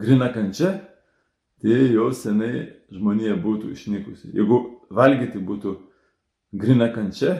grina 0.00 0.30
kančia, 0.34 0.76
tai 1.62 1.80
jau 1.92 2.10
senai 2.16 2.68
žmonija 2.92 3.36
būtų 3.42 3.72
išnykusi. 3.76 4.32
Jeigu 4.36 4.62
valgyti 4.94 5.42
būtų 5.42 5.76
grina 6.56 6.88
kančia, 6.94 7.38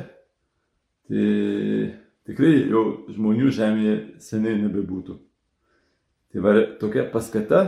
tai 1.09 1.27
tikrai 2.27 2.67
jau 2.71 2.85
žmonių 3.13 3.51
žemėje 3.55 3.97
seniai 4.23 4.59
nebebūtų. 4.65 5.17
Tai 6.33 6.45
va 6.45 6.55
tokia 6.81 7.07
paskata 7.13 7.63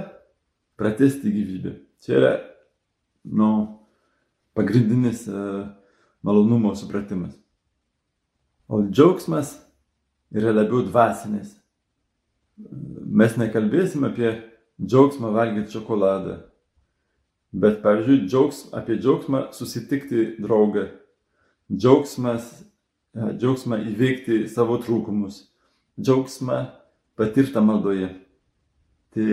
pratesti 0.78 1.30
gyvybę. 1.32 1.74
Čia 2.04 2.14
yra, 2.18 2.32
nu, 3.24 3.50
pagrindinis 4.54 5.24
uh, 5.30 5.68
malonumo 6.22 6.74
supratimas. 6.78 7.34
O 8.68 8.82
džiaugsmas 8.84 9.56
yra 10.34 10.52
labiau 10.52 10.82
dvasinis. 10.86 11.54
Mes 12.58 13.36
nekalbėsim 13.38 14.04
apie 14.06 14.34
džiaugsmą 14.82 15.30
valgyti 15.34 15.78
šokoladą, 15.78 16.36
bet, 17.52 17.80
pavyzdžiui, 17.82 18.26
džiaugs, 18.26 18.64
apie 18.76 18.98
džiaugsmą 18.98 19.48
susitikti 19.56 20.34
draugą, 20.42 20.88
džiaugsmas, 21.72 22.50
džiaugsmą 23.18 23.80
įveikti 23.90 24.44
savo 24.52 24.78
trūkumus, 24.82 25.42
džiaugsmą 25.98 26.62
patirtą 27.18 27.62
maldoje. 27.64 28.12
Tai 29.14 29.28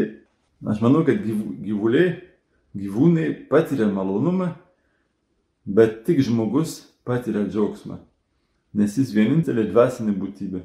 aš 0.71 0.81
manau, 0.81 1.03
kad 1.07 1.21
gyvuliai, 1.21 2.15
gyvūnai 2.75 3.31
patiria 3.51 3.87
malonumą 3.91 4.53
bet 5.65 6.03
tik 6.05 6.21
žmogus 6.21 6.83
patiria 7.05 7.45
džiaugsmą, 7.49 7.97
nes 8.77 8.97
jis 8.99 9.13
vienintelė 9.15 9.67
dvasinė 9.71 10.13
būtybė. 10.19 10.61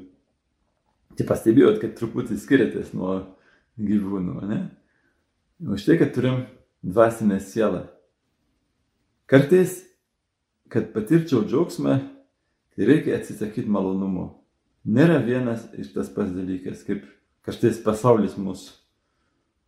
Tai 1.17 1.27
pastebėjot, 1.27 1.81
kad 1.81 1.97
truputį 1.97 2.37
skiriatės 2.39 2.93
nuo 2.95 3.17
gyvūnų, 3.81 4.37
ne? 4.47 4.61
Už 5.61 5.83
tai, 5.85 5.97
kad 5.99 6.13
turim 6.15 6.45
dvasinę 6.85 7.41
sielą. 7.43 7.83
Kartais, 9.29 9.81
kad 10.71 10.93
patirčiau 10.95 11.43
džiaugsmą, 11.45 11.99
tai 12.75 12.87
reikia 12.89 13.17
atsisakyti 13.17 13.69
malonumo. 13.69 14.27
Nėra 14.85 15.19
vienas 15.23 15.67
iš 15.77 15.93
tas 15.93 16.09
pats 16.09 16.33
dalykas, 16.33 16.85
kaip 16.87 17.03
kažtais 17.45 17.81
pasaulis 17.83 18.37
mus 18.37 18.69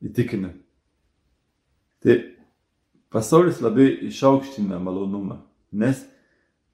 įtikina. 0.03 0.53
Tai 2.03 2.15
Pasaulis 3.13 3.59
labai 3.61 3.91
išaukština 4.07 4.79
malonumą, 4.81 5.35
nes 5.71 5.99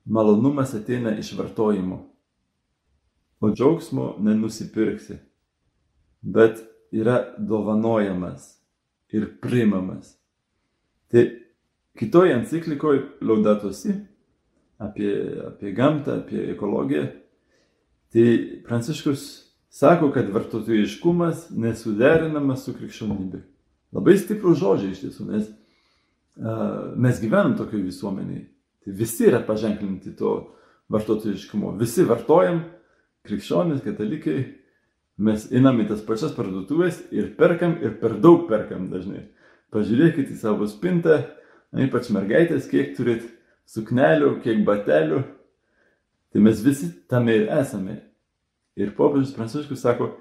malonumas 0.05 0.71
ateina 0.73 1.11
iš 1.19 1.33
vartojimo, 1.35 1.97
o 3.43 3.49
džiaugsmo 3.51 4.05
nenusipirksi, 4.23 5.17
bet 6.21 6.61
yra 6.95 7.17
dovanojamas 7.37 8.53
ir 9.11 9.27
priimamas. 9.41 10.15
Tai 11.11 11.25
kitoje 11.99 12.37
enciklikoje 12.37 13.03
Laudatosi 13.21 13.97
apie, 14.79 15.13
apie 15.47 15.73
gamtą, 15.75 16.21
apie 16.23 16.49
ekologiją, 16.53 17.05
tai 18.13 18.27
Pranciškus 18.65 19.25
sako, 19.69 20.09
kad 20.15 20.31
vartotojiškumas 20.33 21.49
nesuderinamas 21.53 22.65
su 22.65 22.73
krikščionybė. 22.77 23.41
Labai 23.93 24.15
stiprų 24.21 24.55
žodžiai 24.57 24.93
iš 24.93 25.03
tiesų, 25.03 25.27
nes 25.29 25.49
mes 26.99 27.19
gyvenam 27.21 27.55
tokioje 27.59 27.89
visuomenėje. 27.89 28.45
Tai 28.85 28.95
visi 28.95 29.27
yra 29.27 29.41
paženklinti 29.45 30.15
to 30.17 30.35
vartotojiškumo. 30.93 31.73
Visi 31.77 32.05
vartojam, 32.07 32.63
krikščionys, 33.27 33.83
katalikai, 33.85 34.37
mes 35.19 35.49
einam 35.51 35.81
į 35.83 35.89
tas 35.89 36.01
pačias 36.05 36.31
parduotuvės 36.37 37.01
ir 37.13 37.33
perkam 37.37 37.75
ir 37.83 37.97
per 37.99 38.15
daug 38.23 38.47
perkam 38.49 38.87
dažnai. 38.93 39.27
Pažiūrėkite 39.75 40.33
į 40.33 40.39
savo 40.39 40.65
spintą, 40.69 41.19
ypač 41.75 42.09
mergaitės, 42.15 42.69
kiek 42.71 42.95
turit 42.97 43.27
suknelių, 43.69 44.39
kiek 44.43 44.63
batelių. 44.67 45.23
Tai 46.29 46.41
mes 46.45 46.61
visi 46.65 46.89
tame 47.09 47.35
ir 47.37 47.49
esame. 47.59 47.99
Ir 48.79 48.93
popiežius 48.97 49.33
Pranciškus 49.35 49.81
sako, 49.83 50.13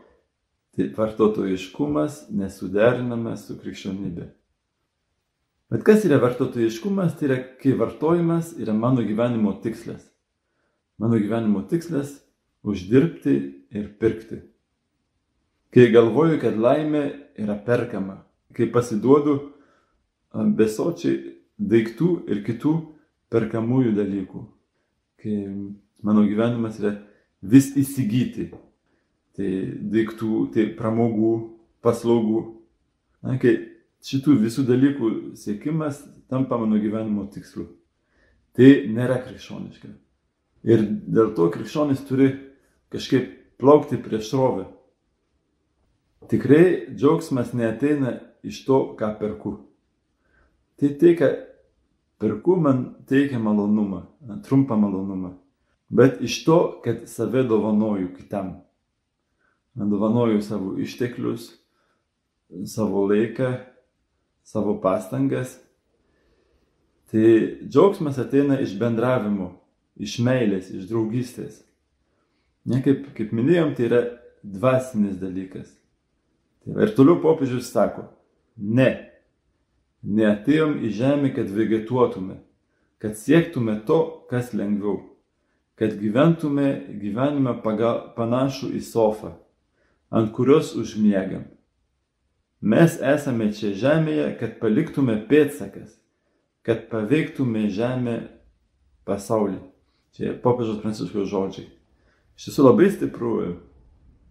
tai 0.74 0.88
vartotojiškumas 0.96 2.26
nesuderinamas 2.34 3.46
su 3.46 3.58
krikščionybė. 3.60 4.28
Bet 5.68 5.84
kas 5.84 6.06
yra 6.08 6.16
vartotojiškumas? 6.22 7.18
Tai 7.18 7.28
yra, 7.28 7.38
kai 7.60 7.74
vartojimas 7.76 8.54
yra 8.60 8.72
mano 8.74 9.04
gyvenimo 9.04 9.52
tikslas. 9.62 10.06
Mano 10.98 11.20
gyvenimo 11.20 11.62
tikslas- 11.68 12.22
uždirbti 12.68 13.34
ir 13.70 13.88
pirkti. 14.00 14.40
Kai 15.70 15.90
galvoju, 15.92 16.40
kad 16.40 16.56
laimė 16.56 17.04
yra 17.36 17.54
perkama, 17.64 18.24
kai 18.56 18.66
pasiduodu 18.72 19.52
besočiai 20.32 21.36
daiktų 21.60 22.28
ir 22.30 22.42
kitų 22.46 22.97
perkamųjų 23.32 23.94
dalykų. 23.96 24.42
Kai 25.18 25.36
mano 26.06 26.24
gyvenimas 26.28 26.78
yra 26.80 26.94
vis 27.42 27.72
įsigyti. 27.78 28.50
Tai 29.38 29.50
daiktų, 29.94 30.48
tai 30.54 30.66
pramogų, 30.78 31.32
paslaugų. 31.84 32.40
Na, 33.22 33.36
kai 33.38 33.54
šitų 34.04 34.38
visų 34.42 34.64
dalykų 34.66 35.10
siekimas 35.38 36.00
tampa 36.30 36.58
mano 36.58 36.80
gyvenimo 36.82 37.26
tikslu. 37.30 37.68
Tai 38.58 38.68
nėra 38.90 39.20
krikščioniška. 39.22 39.92
Ir 40.66 40.82
dėl 41.06 41.30
to 41.36 41.46
krikščionis 41.54 42.02
turi 42.08 42.32
kažkaip 42.90 43.30
plaukti 43.62 43.98
prieš 44.02 44.32
srovę. 44.32 44.66
Tikrai 46.28 46.90
džiaugsmas 46.90 47.54
neateina 47.54 48.18
iš 48.42 48.64
to, 48.66 48.80
ką 48.98 49.12
perku. 49.20 49.54
Tai 50.78 50.90
tai, 50.98 51.14
ką 51.18 51.30
perku, 52.18 52.56
man 52.56 52.84
teikia 53.08 53.38
malonumą, 53.38 54.02
trumpą 54.46 54.76
malonumą. 54.76 55.34
Bet 55.88 56.20
iš 56.20 56.42
to, 56.44 56.80
kad 56.84 57.06
save 57.08 57.42
dovanoju 57.48 58.10
kitam. 58.16 58.58
Dovanoju 59.74 60.42
savo 60.42 60.74
išteklius, 60.78 61.52
savo 62.66 63.06
laiką, 63.06 63.54
savo 64.44 64.80
pastangas. 64.80 65.56
Tai 67.08 67.24
džiaugsmas 67.64 68.18
ateina 68.20 68.58
iš 68.60 68.74
bendravimo, 68.76 69.54
iš 69.96 70.18
meilės, 70.20 70.68
iš 70.74 70.90
draugystės. 70.90 71.62
Ne 72.68 72.82
kaip, 72.84 73.06
kaip 73.16 73.32
minėjom, 73.32 73.72
tai 73.76 73.86
yra 73.88 74.02
dvasinis 74.44 75.16
dalykas. 75.20 75.70
Tai 76.64 76.74
va, 76.74 76.84
ir 76.84 76.92
toliau 76.96 77.16
popiežius 77.22 77.70
sako, 77.72 78.10
ne, 78.60 79.07
neatėjom 80.02 80.78
į 80.84 80.92
žemę, 80.94 81.32
kad 81.34 81.50
vegetuotume, 81.50 82.40
kad 83.02 83.18
siektume 83.18 83.78
to, 83.86 84.26
kas 84.30 84.52
lengviau, 84.54 85.02
kad 85.78 85.94
gyventume 85.98 86.70
gyvenime 87.00 87.54
pagal, 87.62 88.12
panašų 88.16 88.72
į 88.78 88.82
sofą, 88.82 89.34
ant 90.10 90.32
kurios 90.34 90.74
užmiegam. 90.78 91.46
Mes 92.60 92.98
esame 92.98 93.52
čia 93.54 93.70
žemėje, 93.78 94.32
kad 94.40 94.58
paliktume 94.58 95.14
pėtsakas, 95.30 95.94
kad 96.66 96.88
paveiktume 96.90 97.68
žemę 97.70 98.18
pasaulį. 99.06 99.60
Čia 100.18 100.34
popiežiaus 100.42 100.82
pranciškos 100.82 101.28
žodžiai. 101.30 101.68
Iš 102.38 102.48
tiesų 102.48 102.66
labai 102.66 102.88
stipru. 102.90 103.32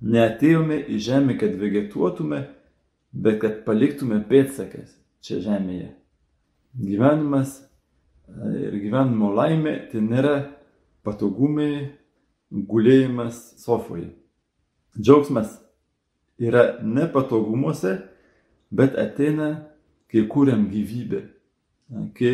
Neatėjome 0.03 0.81
į 0.91 0.99
žemę, 1.01 1.37
kad 1.39 1.55
vegetuotume, 1.57 2.43
bet 3.15 3.39
kad 3.41 3.63
paliktume 3.65 4.19
pėtsakas 4.27 4.91
čia 5.23 5.39
žemėje. 5.43 5.91
Gyvenimas 6.77 7.57
e, 7.59 8.51
ir 8.67 8.77
gyvenimo 8.83 9.31
laimė 9.35 9.77
tai 9.91 10.03
nėra 10.03 10.35
patogumai, 11.07 11.93
gulėjimas 12.51 13.39
sofoje. 13.61 14.11
Džiaugsmas 14.97 15.57
yra 16.39 16.77
ne 16.83 17.07
patogumuose, 17.11 17.97
bet 18.71 18.97
ateina, 18.99 19.67
kai 20.11 20.23
kūriam 20.29 20.67
gyvybę. 20.71 21.23
Kai 22.17 22.33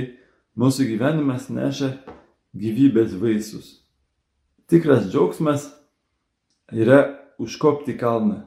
mūsų 0.60 0.88
gyvenimas 0.91 1.50
neša 1.54 1.91
gyvybės 2.58 3.15
vaisius. 3.22 3.80
Tikras 4.69 5.10
džiaugsmas 5.12 5.67
yra 6.74 7.19
užkopti 7.41 7.98
kalną, 7.98 8.43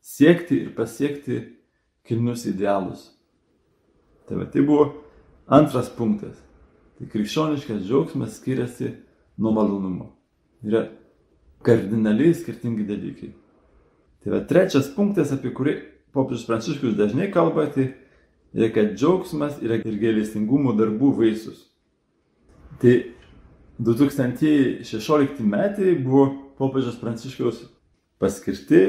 siekti 0.00 0.64
ir 0.64 0.74
pasiekti 0.76 1.40
kilnus 2.04 2.44
idealus. 2.48 3.13
Tai, 4.28 4.38
va, 4.40 4.46
tai 4.48 4.64
buvo 4.64 4.88
antras 5.46 5.90
punktas. 5.92 6.36
Tai 6.98 7.08
krikščioniškas 7.10 7.82
džiaugsmas 7.84 8.38
skiriasi 8.38 8.94
nuo 9.36 9.52
malonumo. 9.52 10.12
Yra 10.64 10.86
kardinaliai 11.64 12.34
skirtingi 12.36 12.86
dalykai. 12.88 13.32
Tai 14.24 14.32
va, 14.32 14.40
trečias 14.48 14.88
punktas, 14.94 15.34
apie 15.34 15.52
kurį 15.52 15.76
popiežius 16.14 16.46
Pranciškus 16.48 16.96
dažnai 16.96 17.28
kalba, 17.34 17.66
tai 17.74 17.90
yra, 18.54 18.70
kad 18.72 18.94
džiaugsmas 18.96 19.60
yra 19.64 19.80
ir 19.82 20.00
gailestingumo 20.00 20.72
darbų 20.78 21.12
vaisius. 21.18 21.66
Tai 22.80 22.94
2016 23.84 25.42
metai 25.44 25.96
buvo 25.98 26.30
popiežiaus 26.58 27.00
Pranciškaus 27.02 27.64
paskirti 28.22 28.84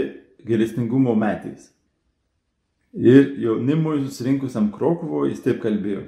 gailestingumo 0.45 1.15
metais. 1.17 1.75
Ir 2.95 3.36
jaunimui 3.43 4.05
susirinkusiam 4.05 4.69
Krokuvo 4.71 5.25
jis 5.27 5.41
taip 5.43 5.60
kalbėjo. 5.63 6.05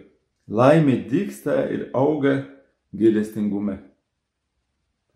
Laimė 0.48 1.02
dyksta 1.12 1.66
ir 1.68 1.90
auga 1.98 2.38
gailestingume. 2.96 3.82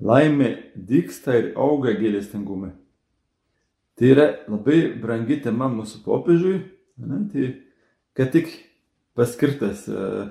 Laimė 0.04 0.50
dyksta 0.76 1.38
ir 1.40 1.52
auga 1.56 1.94
gailestingume. 1.96 2.74
Tai 3.96 4.10
yra 4.12 4.28
labai 4.50 4.82
brangi 5.00 5.38
tema 5.44 5.70
mūsų 5.72 6.02
popiežiui. 6.04 6.58
Ne, 7.02 7.22
tai, 7.32 7.48
kad 8.18 8.34
tik 8.36 8.52
paskirtas 9.16 9.86
e, 9.88 10.28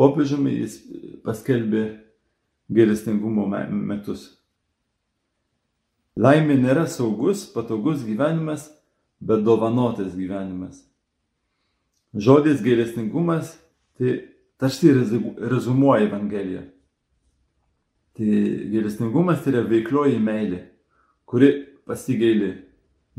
popiežiumi 0.00 0.56
jis 0.56 0.80
paskelbė 1.22 1.84
gailestingumo 2.72 3.46
metus. 3.46 4.26
Laimė 6.18 6.58
nėra 6.58 6.88
saugus, 6.90 7.46
patogus 7.54 8.02
gyvenimas, 8.04 8.66
bet 9.20 9.44
dovanotas 9.44 10.14
gyvenimas. 10.16 10.82
Žodis 12.14 12.62
gailestingumas 12.64 13.54
tai 13.98 14.16
tarsi 14.58 14.92
rezumuoja 14.92 16.08
Evangeliją. 16.08 16.64
Tai 18.16 18.40
gailestingumas 18.72 19.44
tai 19.44 19.54
yra 19.54 19.62
veiklioji 19.68 20.18
meilė, 20.20 20.64
kuri 21.28 21.52
pasigaili 21.88 22.50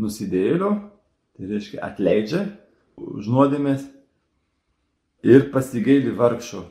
nusidėlio, 0.01 0.73
tai 1.37 1.47
reiškia 1.49 1.79
atleidžia 1.85 2.43
už 3.01 3.29
nuodėmės 3.31 3.87
ir 5.25 5.49
pasigaili 5.53 6.13
vargšo, 6.17 6.65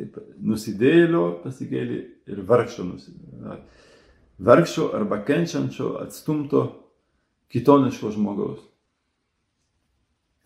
Taip, 0.00 0.16
nusidėlio 0.40 1.42
pasigėlė 1.42 1.98
ir 2.30 2.38
vargšo 2.48 2.86
nusidėlio. 2.88 3.58
Vargšo 4.40 4.86
arba 4.96 5.18
kenčiančio 5.26 5.98
atstumto 6.00 6.62
kitoniško 7.52 8.12
žmogaus. 8.14 8.62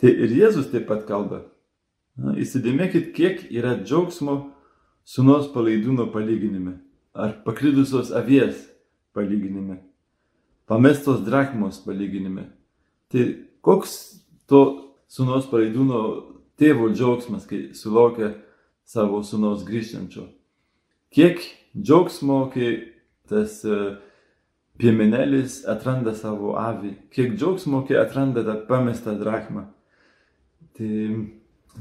Tai 0.05 0.11
ir 0.13 0.33
Jėzus 0.37 0.69
taip 0.69 0.85
pat 0.91 1.07
kalba. 1.09 1.47
Na, 2.21 2.35
įsidėmėkit, 2.37 3.15
kiek 3.17 3.47
yra 3.49 3.79
džiaugsmo 3.81 4.35
sunos 5.09 5.47
palaidūno 5.55 6.11
palyginime 6.13 6.75
ar 7.15 7.39
paklydusios 7.47 8.11
avies 8.13 8.59
palyginime, 9.17 9.79
pamestos 10.69 11.25
drachmos 11.25 11.81
palyginime. 11.87 12.51
Tai 13.09 13.25
koks 13.65 13.97
to 14.51 14.61
sunos 15.09 15.49
palaidūno 15.49 16.01
tėvo 16.61 16.91
džiaugsmas, 16.93 17.49
kai 17.49 17.71
sulaukia 17.73 18.35
savo 18.85 19.23
sunaus 19.25 19.65
grįžtančio. 19.65 20.29
Kiek 21.15 21.41
džiaugsmo, 21.73 22.51
kai 22.53 22.93
tas 23.31 23.63
e, 23.65 23.97
piemenelis 24.77 25.63
atranda 25.65 26.13
savo 26.19 26.59
avį, 26.61 26.93
kiek 27.15 27.39
džiaugsmo, 27.39 27.87
kai 27.89 27.97
atranda 28.03 28.45
tą 28.45 28.61
pamestą 28.69 29.17
drachmą. 29.17 29.71
Tai 30.75 30.91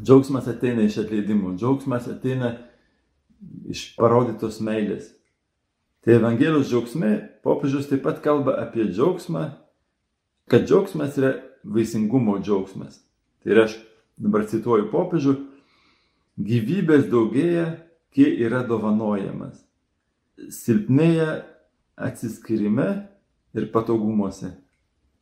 džiaugsmas 0.01 0.47
ateina 0.47 0.85
iš 0.85 0.99
atleidimo, 1.01 1.55
džiaugsmas 1.57 2.07
ateina 2.11 2.55
iš 3.69 3.93
parodytos 3.97 4.59
meilės. 4.63 5.09
Tai 6.03 6.17
Evangelijos 6.17 6.67
džiaugsme 6.69 7.13
popiežius 7.45 7.87
taip 7.89 8.03
pat 8.05 8.19
kalba 8.23 8.57
apie 8.61 8.85
džiaugsmą, 8.89 9.47
kad 10.51 10.67
džiaugsmas 10.67 11.17
yra 11.17 11.33
vaisingumo 11.63 12.37
džiaugsmas. 12.43 12.99
Tai 13.43 13.55
yra, 13.55 13.65
aš 13.69 13.77
dabar 14.19 14.45
cituoju 14.49 14.89
popiežių, 14.91 15.35
gyvybės 16.43 17.07
daugėja, 17.11 17.65
kai 18.13 18.27
yra 18.45 18.61
dovanojamas. 18.67 19.57
Silpnėja 20.53 21.43
atsiskirime 21.95 22.89
ir 23.53 23.69
patogumuose. 23.73 24.51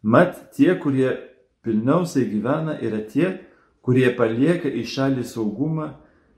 Mat 0.01 0.37
tie, 0.55 0.73
kurie 0.81 1.13
pilniausiai 1.61 2.25
gyvena, 2.31 2.75
yra 2.81 3.03
tie, 3.05 3.35
kurie 3.85 4.09
palieka 4.17 4.69
į 4.69 4.85
šalį 4.87 5.25
saugumą 5.25 5.91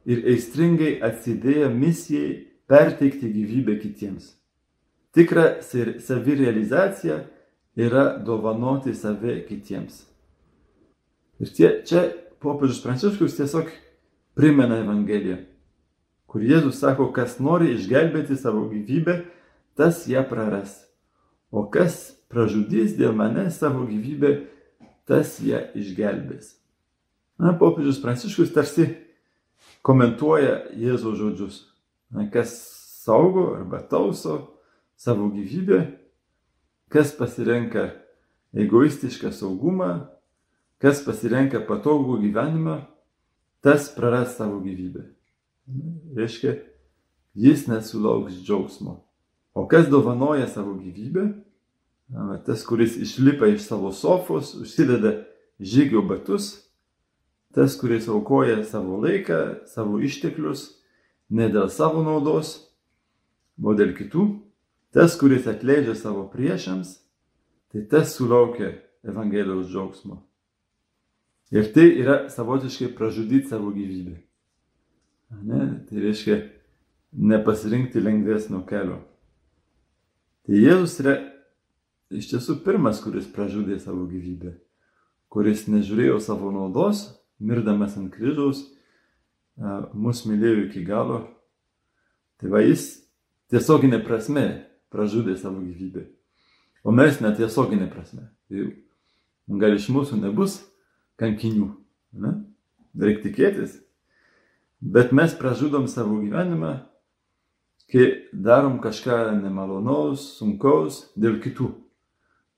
ir 0.05 0.23
aistringai 0.31 0.97
atsidėję 1.03 1.69
misijai 1.73 2.31
perteikti 2.67 3.29
gyvybę 3.33 3.77
kitiems. 3.81 4.33
Tikra 5.13 5.61
savirealizacija 5.61 7.19
yra 7.75 8.05
dovanoti 8.25 8.95
save 8.95 9.43
kitiems. 9.47 10.03
Ir 11.41 11.51
tie, 11.53 11.69
čia 11.85 12.07
popiežius 12.41 12.81
Pranciškus 12.83 13.35
tiesiog 13.37 13.69
primena 14.37 14.79
Evangeliją, 14.81 15.37
kur 16.29 16.41
Jėzus 16.45 16.79
sako, 16.81 17.11
kas 17.13 17.37
nori 17.43 17.73
išgelbėti 17.75 18.37
savo 18.39 18.65
gyvybę, 18.71 19.19
tas 19.77 20.05
ją 20.09 20.23
praras. 20.29 20.79
O 21.53 21.67
kas 21.69 22.15
pražudys 22.33 22.95
dėl 22.97 23.13
mane 23.17 23.49
savo 23.53 23.85
gyvybę, 23.89 24.33
tas 25.05 25.37
ją 25.43 25.61
išgelbės. 25.77 26.62
Na, 27.41 27.53
popiežius 27.57 28.01
Pranciškus 28.03 28.53
tarsi 28.53 28.87
komentuoja 29.85 30.69
Jėzaus 30.77 31.17
žodžius. 31.19 31.59
Na, 32.13 32.27
kas 32.29 32.53
saugo 33.03 33.53
arba 33.57 33.81
tauso 33.81 34.59
savo 34.95 35.27
gyvybę, 35.33 35.81
kas 36.93 37.11
pasirenka 37.17 37.89
egoistišką 38.53 39.33
saugumą, 39.33 40.05
kas 40.77 41.01
pasirenka 41.03 41.63
patogų 41.65 42.19
gyvenimą, 42.21 42.83
tas 43.63 43.89
praras 43.95 44.37
savo 44.37 44.61
gyvybę. 44.63 45.07
Reiškia, 46.15 46.57
jis 47.33 47.65
nesulauks 47.67 48.37
džiaugsmo. 48.43 48.99
O 49.53 49.65
kas 49.69 49.87
dovanoja 49.89 50.47
savo 50.47 50.75
gyvybę, 50.77 51.27
tas, 52.45 52.63
kuris 52.67 52.97
išlipa 52.97 53.47
iš 53.53 53.67
savo 53.67 53.91
sofos, 53.91 54.53
užsideda 54.59 55.23
žygio 55.59 56.03
batus, 56.05 56.72
tas, 57.53 57.77
kuris 57.79 58.07
aukoja 58.09 58.63
savo 58.65 58.97
laiką, 59.03 59.65
savo 59.69 59.99
išteklius, 60.01 60.65
ne 61.29 61.49
dėl 61.53 61.69
savo 61.69 62.03
naudos, 62.05 62.55
o 63.61 63.75
dėl 63.77 63.93
kitų, 63.97 64.25
tas, 64.93 65.15
kuris 65.19 65.47
atleidžia 65.49 65.95
savo 65.97 66.25
priešams, 66.33 66.97
tai 67.73 67.85
tas 67.89 68.15
sulaukia 68.17 68.73
Evangelijos 69.03 69.67
džiaugsmo. 69.67 70.21
Ir 71.53 71.67
tai 71.75 71.89
yra 71.99 72.29
savotiškai 72.33 72.93
pražudyti 72.97 73.51
savo 73.51 73.73
gyvybę. 73.75 74.15
Ne? 75.43 75.65
Tai 75.89 76.03
reiškia 76.05 76.37
nepasirinkti 77.13 78.01
lengvesnio 78.01 78.63
kelio. 78.69 79.01
Tai 80.47 80.57
Jėzus 80.57 80.95
yra 81.03 81.17
iš 82.13 82.31
tiesų 82.31 82.57
pirmas, 82.65 83.01
kuris 83.03 83.27
pražudė 83.29 83.77
savo 83.81 84.07
gyvybę, 84.09 84.55
kuris 85.29 85.67
nežiūrėjo 85.69 86.17
savo 86.23 86.51
naudos, 86.53 87.05
mirdamas 87.39 87.97
ant 87.97 88.11
kryžiaus, 88.13 88.65
mus 89.93 90.23
mylėjo 90.27 90.67
iki 90.67 90.83
galo. 90.85 91.23
Tai 92.41 92.51
va 92.51 92.63
jis 92.63 93.03
tiesioginė 93.53 94.01
prasme 94.05 94.45
pražudė 94.93 95.37
savo 95.39 95.61
gyvybę. 95.61 96.07
O 96.83 96.91
mes 96.91 97.21
netiesioginė 97.23 97.87
prasme. 97.91 98.27
Tai 98.49 98.65
gal 99.61 99.77
iš 99.77 99.87
mūsų 99.93 100.19
nebus 100.21 100.59
kankinių. 101.21 101.69
Ne? 102.19 102.33
Reikia 102.99 103.29
tikėtis. 103.29 103.77
Bet 104.83 105.13
mes 105.15 105.33
pražudom 105.39 105.87
savo 105.87 106.19
gyvenimą, 106.19 106.73
kai 107.91 108.27
darom 108.33 108.81
kažką 108.83 109.37
nemalonaus, 109.39 110.33
sunkaus 110.37 111.05
dėl 111.15 111.39
kitų. 111.43 111.71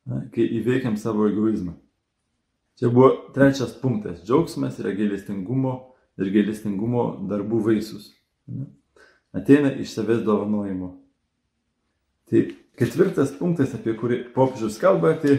Ne? 0.09 0.25
Kai 0.33 0.47
įveikiam 0.59 0.97
savo 0.97 1.27
egoizmą. 1.29 1.75
Čia 2.79 2.91
buvo 2.91 3.31
trečias 3.35 3.71
punktas. 3.79 4.19
Džiaugsmas 4.25 4.79
yra 4.81 4.91
gailestingumo 4.95 5.75
ir 6.19 6.31
gailestingumo 6.33 7.05
darbų 7.29 7.61
vaisius. 7.69 8.09
Ateina 9.35 9.71
iš 9.79 9.93
savęs 9.95 10.23
dovanojimo. 10.27 10.91
Tai 12.29 12.41
ketvirtas 12.79 13.31
punktas, 13.39 13.75
apie 13.77 13.93
kurį 13.95 14.21
popiežius 14.35 14.79
kalba, 14.81 15.13
tai 15.21 15.37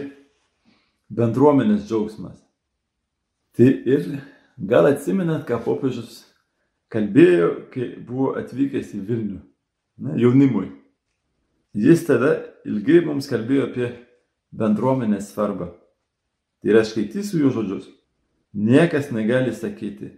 bendruomenės 1.13 1.85
džiaugsmas. 1.87 2.39
Tai 3.57 3.67
ir 3.67 4.07
gal 4.57 4.89
atsimenat, 4.89 5.45
ką 5.49 5.59
popiežius 5.65 6.23
kalbėjo, 6.93 7.49
kai 7.73 7.91
buvo 8.01 8.33
atvykęs 8.39 8.93
į 8.95 9.01
Vilnių, 9.07 9.39
ne, 10.05 10.17
jaunimui. 10.21 10.69
Jis 11.77 12.05
tada 12.07 12.37
ilgai 12.65 13.03
mums 13.05 13.27
kalbėjo 13.29 13.67
apie 13.67 13.91
bendruomenės 14.55 15.33
svarbą. 15.33 15.73
Yra, 16.67 16.83
aš 16.83 16.91
skaitysiu 16.91 17.45
jų 17.45 17.53
žodžius. 17.55 17.87
Niekas 18.51 19.09
negali 19.15 19.53
sakyti, 19.55 20.11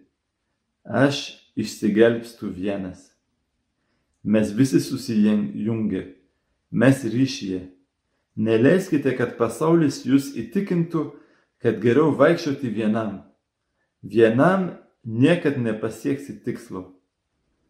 aš 0.84 1.38
išsigelbstu 1.60 2.50
vienas. 2.56 3.10
Mes 4.24 4.50
visi 4.56 4.82
susijungia, 4.82 6.08
mes 6.72 7.06
ryšyje. 7.06 7.62
Neleiskite, 8.40 9.14
kad 9.20 9.36
pasaulis 9.38 10.02
jūs 10.08 10.34
įtikintų, 10.40 11.10
kad 11.60 11.82
geriau 11.84 12.14
vaikščioti 12.16 12.72
vienam 12.72 13.20
Vienam 14.02 14.78
niekad 15.04 15.58
nepasieksi 15.58 16.44
tikslo. 16.44 16.96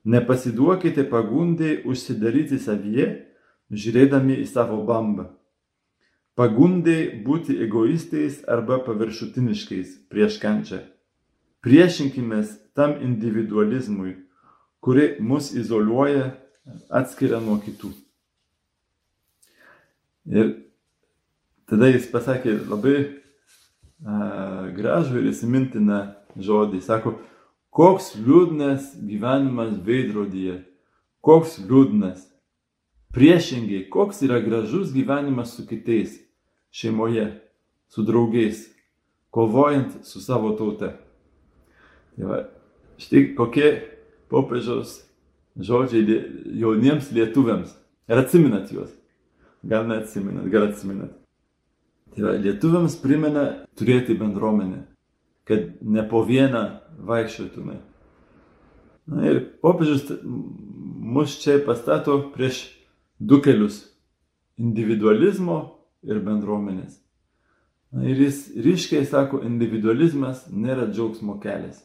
Nepasiduokite 0.05 1.03
pagundai 1.09 1.81
užsidaryti 1.85 2.59
savyje, 2.61 3.07
žiūrėdami 3.73 4.37
į 4.43 4.45
savo 4.47 4.79
bambą. 4.85 5.25
Pagundai 6.39 7.19
būti 7.19 7.57
egoistais 7.65 8.37
arba 8.47 8.77
paviršutiniškais 8.85 9.89
prieš 10.07 10.37
kančią. 10.39 10.77
Priešinkimės 11.59 12.53
tam 12.79 12.93
individualizmui, 13.03 14.13
kuri 14.79 15.17
mus 15.19 15.49
izoliuoja, 15.51 16.29
atskiria 16.87 17.41
nuo 17.43 17.57
kitų. 17.59 17.91
Ir 20.31 20.53
tada 21.67 21.89
jis 21.91 22.07
pasakė 22.07 22.55
labai 22.69 22.95
a, 23.03 24.69
gražų 24.79 25.19
ir 25.19 25.27
įsimintiną 25.33 25.99
žodį. 26.39 26.79
Sako, 26.87 27.17
koks 27.75 28.13
liūdnas 28.15 28.93
gyvenimas 28.95 29.75
veidrodyje, 29.83 30.61
koks 31.19 31.59
liūdnas. 31.65 32.23
Priešingai, 33.11 33.89
koks 33.91 34.23
yra 34.23 34.39
gražus 34.39 34.95
gyvenimas 34.95 35.57
su 35.57 35.67
kitais, 35.67 36.15
šeimoje, 36.71 37.27
su 37.89 38.03
draugais, 38.05 38.67
kovojant 39.29 40.05
su 40.05 40.21
savo 40.21 40.51
tauta. 40.57 40.93
Tai 42.15 42.29
va, 42.29 42.43
štai 43.01 43.29
kokie 43.37 43.71
popiežiaus 44.29 44.99
žodžiai 45.55 46.19
jauniems 46.59 47.11
lietuviams. 47.15 47.73
Ir 48.09 48.21
atsiminat 48.21 48.71
juos. 48.73 48.93
Gal 49.63 49.87
neatsiminat, 49.89 50.47
gal 50.49 50.69
atsiminat. 50.69 51.11
Tai 52.15 52.25
va, 52.25 52.37
lietuviams 52.41 52.95
primena 53.01 53.49
turėti 53.77 54.17
bendruomenę 54.17 54.85
kad 55.49 55.59
ne 55.81 56.03
po 56.09 56.21
vieną 56.25 56.61
vaikščiotume. 57.09 57.79
Na 59.09 59.23
ir 59.25 59.39
popiežius 59.63 60.03
mus 60.21 61.39
čia 61.41 61.55
pastato 61.65 62.19
prieš 62.35 62.67
du 63.17 63.39
kelius- 63.41 63.79
individualizmo 64.65 65.78
ir 66.03 66.21
bendruomenės. 66.25 66.99
Na 67.91 68.05
ir 68.05 68.21
jis 68.21 68.43
ryškiai 68.53 69.07
sako, 69.09 69.41
individualizmas 69.47 70.45
nėra 70.53 70.87
džiaugsmo 70.91 71.39
kelias. 71.41 71.81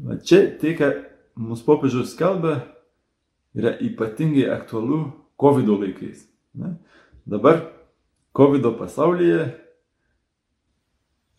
Va 0.00 0.18
čia 0.20 0.42
tai, 0.60 0.74
ką 0.76 0.90
mūsų 1.40 1.66
popiežius 1.66 2.12
kalba, 2.18 2.60
yra 3.56 3.72
ypatingai 3.80 4.46
aktualu 4.52 5.06
COVID 5.40 5.72
laikais. 5.72 6.26
Ne? 6.54 6.76
Dabar 7.28 7.64
COVID 8.36 8.68
pasaulyje 8.78 9.48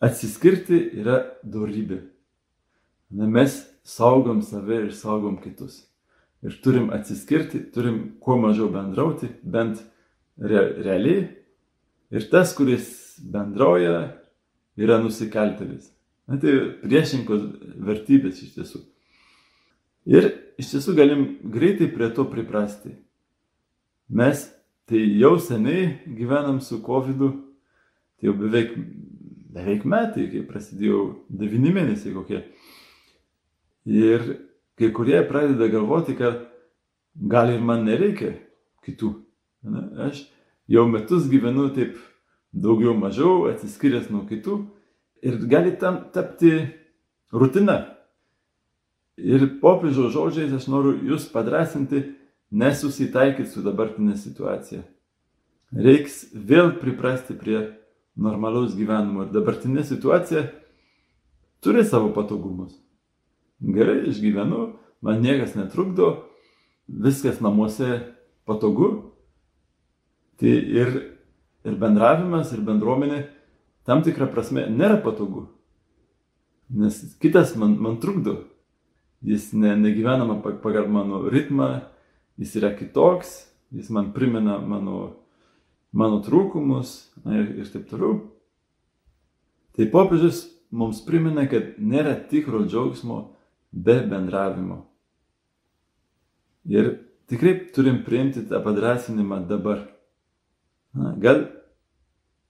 Atsiskirti 0.02 0.80
yra 0.98 1.20
dorybė. 1.46 2.00
Na, 3.14 3.28
mes 3.30 3.54
saugom 3.86 4.40
save 4.42 4.80
ir 4.88 4.94
saugom 4.98 5.36
kitus. 5.38 5.84
Ir 6.42 6.56
turim 6.64 6.88
atsiskirti, 6.90 7.60
turim 7.70 8.16
kuo 8.18 8.34
mažiau 8.42 8.66
bendrauti, 8.72 9.28
bent 9.44 9.78
re, 10.38 10.64
realiai. 10.82 11.28
Ir 12.12 12.28
tas, 12.30 12.52
kuris 12.56 13.18
bendrauja, 13.18 14.12
yra 14.76 14.98
nusikaltelis. 15.02 15.90
Na, 16.28 16.38
tai 16.40 16.54
priešinkos 16.82 17.46
vertybės 17.82 18.42
iš 18.44 18.56
tiesų. 18.56 18.82
Ir 20.12 20.28
iš 20.60 20.74
tiesų 20.74 20.96
galim 20.98 21.24
greitai 21.54 21.88
prie 21.92 22.10
to 22.14 22.26
priprasti. 22.30 22.94
Mes 24.12 24.44
tai 24.88 25.02
jau 25.20 25.38
seniai 25.40 26.02
gyvenam 26.18 26.60
su 26.60 26.82
COVID, 26.84 27.24
tai 28.20 28.28
jau 28.28 28.36
beveik 28.36 28.76
beveik 29.52 29.84
metai, 29.88 30.28
kai 30.32 30.42
prasidėjo 30.48 31.02
devyni 31.28 31.72
mėnesiai 31.74 32.14
kokie. 32.14 32.40
Ir 33.88 34.24
kai 34.78 34.90
kurie 34.94 35.20
pradeda 35.28 35.68
galvoti, 35.72 36.16
kad 36.16 36.46
gal 37.14 37.52
ir 37.52 37.60
man 37.60 37.84
nereikia 37.88 38.34
kitų. 38.86 39.14
Ne? 39.62 39.82
Aš 40.08 40.24
jau 40.70 40.86
metus 40.90 41.28
gyvenu 41.30 41.68
taip 41.74 41.96
daugiau 42.52 42.94
mažiau 42.98 43.46
atsiskyręs 43.50 44.10
nuo 44.12 44.24
kitų 44.28 44.58
ir 45.22 45.38
gali 45.50 45.74
tam 45.78 46.02
tapti 46.14 46.52
rutina. 47.32 47.96
Ir 49.16 49.44
popiežiaus 49.60 50.12
žodžiais 50.14 50.52
aš 50.56 50.66
noriu 50.72 50.96
jūs 51.12 51.28
padrasinti, 51.32 52.02
nesusitaikyti 52.52 53.48
su 53.48 53.62
dabartinė 53.64 54.16
situacija. 54.20 54.82
Reiks 55.72 56.26
vėl 56.34 56.74
priprasti 56.80 57.36
prie 57.36 57.60
normalaus 58.16 58.74
gyvenimo. 58.76 59.24
Ir 59.24 59.32
dabartinė 59.32 59.84
situacija 59.88 60.46
turi 61.64 61.84
savo 61.84 62.10
patogumus. 62.12 62.74
Gerai, 63.62 64.02
išgyvenu, 64.10 64.72
man 65.04 65.22
niekas 65.22 65.54
netrukdo, 65.54 66.26
viskas 66.88 67.40
namuose 67.40 68.00
patogu. 68.48 69.11
Tai 70.42 70.50
ir, 70.50 70.94
ir 71.62 71.78
bendravimas, 71.78 72.50
ir 72.50 72.64
bendruomenė 72.66 73.20
tam 73.86 74.02
tikrą 74.02 74.26
prasme 74.32 74.66
nėra 74.66 74.98
patogu. 75.04 75.46
Nes 76.74 76.98
kitas 77.22 77.54
man, 77.54 77.76
man 77.78 78.00
trukdo. 78.02 78.40
Jis 79.22 79.52
ne, 79.54 79.76
negyvenama 79.78 80.40
pagal 80.42 80.88
mano 80.90 81.22
ritmą, 81.30 81.84
jis 82.42 82.56
yra 82.58 82.72
kitoks, 82.74 83.36
jis 83.70 83.92
man 83.94 84.10
primena 84.16 84.58
mano 84.58 85.22
mano 85.92 86.22
trūkumus 86.24 86.94
na, 87.22 87.36
ir, 87.38 87.52
ir 87.60 87.70
taip 87.70 87.86
toliau. 87.90 88.18
Tai 89.76 89.88
popiežius 89.92 90.46
mums 90.72 91.02
primena, 91.06 91.46
kad 91.48 91.76
nėra 91.78 92.16
tikro 92.28 92.64
džiaugsmo 92.66 93.20
be 93.72 94.00
bendravimo. 94.08 94.82
Ir 96.68 96.94
tikrai 97.30 97.54
turim 97.74 98.02
priimti 98.06 98.44
tą 98.48 98.60
padrasinimą 98.64 99.42
dabar. 99.48 99.86
Na, 100.92 101.14
gal 101.18 101.46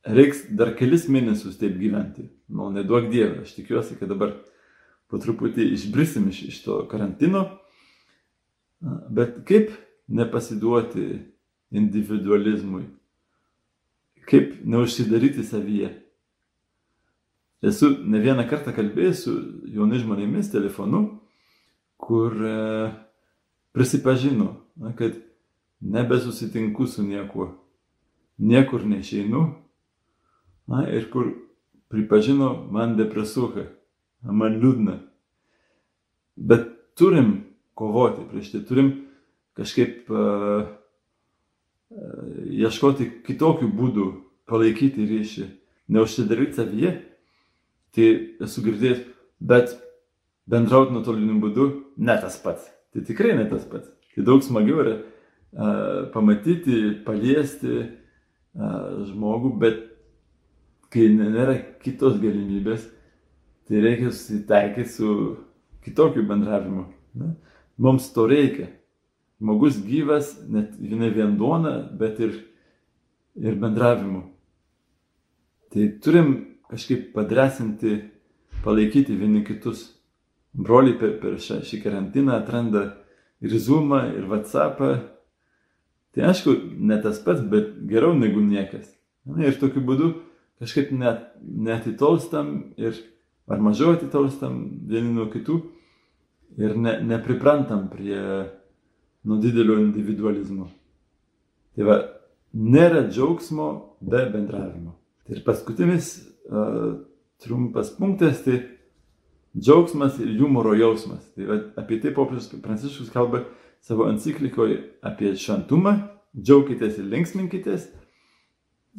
reiks 0.03 0.45
dar 0.51 0.75
kelis 0.79 1.07
mėnesius 1.11 1.59
taip 1.61 1.77
gyventi. 1.79 2.27
Nu, 2.51 2.71
neduok 2.75 3.11
Dievę, 3.13 3.45
aš 3.47 3.55
tikiuosi, 3.57 3.99
kad 4.01 4.11
dabar 4.11 4.35
po 5.11 5.21
truputį 5.23 5.69
išbrisim 5.77 6.29
iš, 6.33 6.43
iš 6.51 6.63
to 6.65 6.81
karantino. 6.91 7.47
Bet 8.83 9.43
kaip 9.47 9.71
nepasiduoti 10.11 11.07
individualizmui? 11.73 12.89
Kaip 14.27 14.59
neužsidaryti 14.67 15.45
savyje? 15.47 15.93
Esu 17.63 17.93
ne 18.03 18.19
vieną 18.19 18.49
kartą 18.51 18.75
kalbėjęs 18.75 19.23
su 19.23 19.33
jaunai 19.71 20.01
žmonėmis 20.03 20.51
telefonu, 20.51 21.05
kur 22.03 22.35
e, 22.35 22.55
prisipažino, 23.71 24.49
na, 24.75 24.91
kad 24.99 25.15
nebesusitinku 25.79 26.89
su 26.91 27.05
niekuo, 27.07 27.53
niekur 28.39 28.85
neišeinu, 28.87 29.43
na, 30.67 30.85
ir 30.89 31.09
kur 31.11 31.33
pripažino 31.93 32.55
man 32.73 32.97
depresuoja, 32.97 33.67
man 34.23 34.57
liūdna. 34.63 34.99
Bet 36.37 36.69
turim 36.97 37.33
kovoti 37.77 38.25
prieš 38.31 38.53
tai, 38.55 38.63
turim 38.69 38.91
kažkaip 39.59 40.09
uh, 40.13 40.65
ieškoti 42.49 43.11
kitokių 43.27 43.69
būdų 43.77 44.09
palaikyti 44.49 45.07
ryšį, 45.09 45.49
neužsidaryti 45.93 46.61
savyje. 46.61 46.93
Tai 47.93 48.07
esu 48.47 48.63
girdėjęs, 48.65 49.03
bet 49.45 49.75
bendrauti 50.49 50.95
nuotoliniu 50.97 51.37
būdu 51.43 51.67
ne 52.01 52.15
tas 52.23 52.39
pats. 52.41 52.71
Tai 52.93 53.03
tikrai 53.05 53.35
ne 53.37 53.45
tas 53.51 53.67
pats. 53.69 53.91
Tai 54.15 54.25
daug 54.25 54.41
smagiau 54.45 54.81
yra 54.81 54.95
uh, 54.97 56.09
pamatyti, 56.15 57.03
paliesti 57.05 57.75
uh, 57.83 57.91
žmogų, 58.57 59.55
bet 59.61 59.81
kai 60.93 61.09
nėra 61.09 61.57
kitos 61.83 62.19
galimybės, 62.21 62.85
tai 63.69 63.81
reikia 63.81 64.11
susitaikyti 64.13 64.93
su 64.93 65.09
kitokiu 65.85 66.27
bendravimu. 66.29 66.85
Ne? 67.17 67.35
Mums 67.81 68.11
to 68.13 68.27
reikia. 68.29 68.69
Žmogus 69.43 69.81
gyvas, 69.83 70.37
net 70.47 70.77
ne 70.79 71.09
vien 71.11 71.35
duona, 71.39 71.81
bet 71.99 72.21
ir, 72.23 72.37
ir 73.41 73.57
bendravimu. 73.59 74.23
Tai 75.73 75.89
turim 76.05 76.35
kažkaip 76.71 77.11
padresinti, 77.17 77.97
palaikyti 78.63 79.17
vieni 79.19 79.43
kitus. 79.45 79.89
Broliai 80.53 80.99
per, 81.01 81.17
per 81.19 81.39
šį 81.41 81.81
karantiną 81.81 82.37
atranda 82.37 82.85
ir 83.41 83.57
Zoomą, 83.57 84.05
ir 84.13 84.29
WhatsAppą. 84.29 84.93
Tai 86.13 86.29
aišku, 86.29 86.55
ne 86.77 86.99
tas 87.03 87.21
pats, 87.25 87.41
bet 87.49 87.73
geriau 87.89 88.13
negu 88.17 88.43
niekas. 88.45 88.91
Ir 89.39 89.57
tokiu 89.61 89.81
būdu 89.87 90.11
kažkaip 90.63 90.93
net, 90.95 91.31
netitolstam 91.41 92.75
ir 92.77 92.99
ar 93.51 93.63
mažiau 93.63 93.97
atitolstam 93.97 94.59
vieni 94.89 95.15
nuo 95.15 95.29
kitų 95.33 95.59
ir 96.61 96.77
ne, 96.79 96.99
nepriprantam 97.07 97.89
prie 97.93 98.19
nuo 99.25 99.39
didelio 99.41 99.79
individualizmo. 99.81 100.69
Tai 101.73 101.89
va, 101.89 101.97
nėra 102.53 103.07
džiaugsmo 103.09 103.69
be 104.05 104.27
bendravimo. 104.35 104.97
Tai 105.25 105.37
ir 105.39 105.43
paskutinis 105.47 106.13
uh, 106.51 106.99
trumpas 107.43 107.93
punktas, 107.97 108.43
tai 108.45 108.61
džiaugsmas 109.57 110.19
ir 110.21 110.35
humoro 110.41 110.75
jausmas. 110.77 111.25
Tai 111.37 111.49
va, 111.49 111.59
apie 111.81 112.01
tai 112.03 112.13
popiežius 112.17 112.53
Pranciškus 112.63 113.13
kalba 113.15 113.47
savo 113.83 114.09
enciklikoje 114.11 114.79
apie 115.03 115.35
šventumą, 115.37 115.99
džiaukitės 116.39 116.99
ir 117.03 117.11
linksminkitės. 117.13 117.91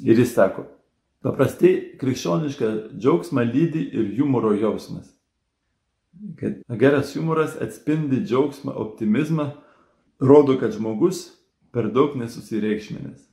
Ir 0.04 0.18
jis 0.20 0.34
sako, 0.36 0.68
Paprastai 1.24 1.96
krikščionišką 2.02 2.70
džiaugsmą 3.00 3.46
lydi 3.48 3.86
ir 3.96 4.10
humoro 4.18 4.52
jausmas. 4.60 5.08
Kad 6.40 6.60
geras 6.82 7.14
humoras 7.16 7.56
atspindi 7.64 8.20
džiaugsmą, 8.26 8.74
optimizmą, 8.76 9.46
rodo, 10.20 10.58
kad 10.60 10.76
žmogus 10.76 11.30
per 11.72 11.88
daug 11.96 12.18
nesusireikšminės. 12.20 13.24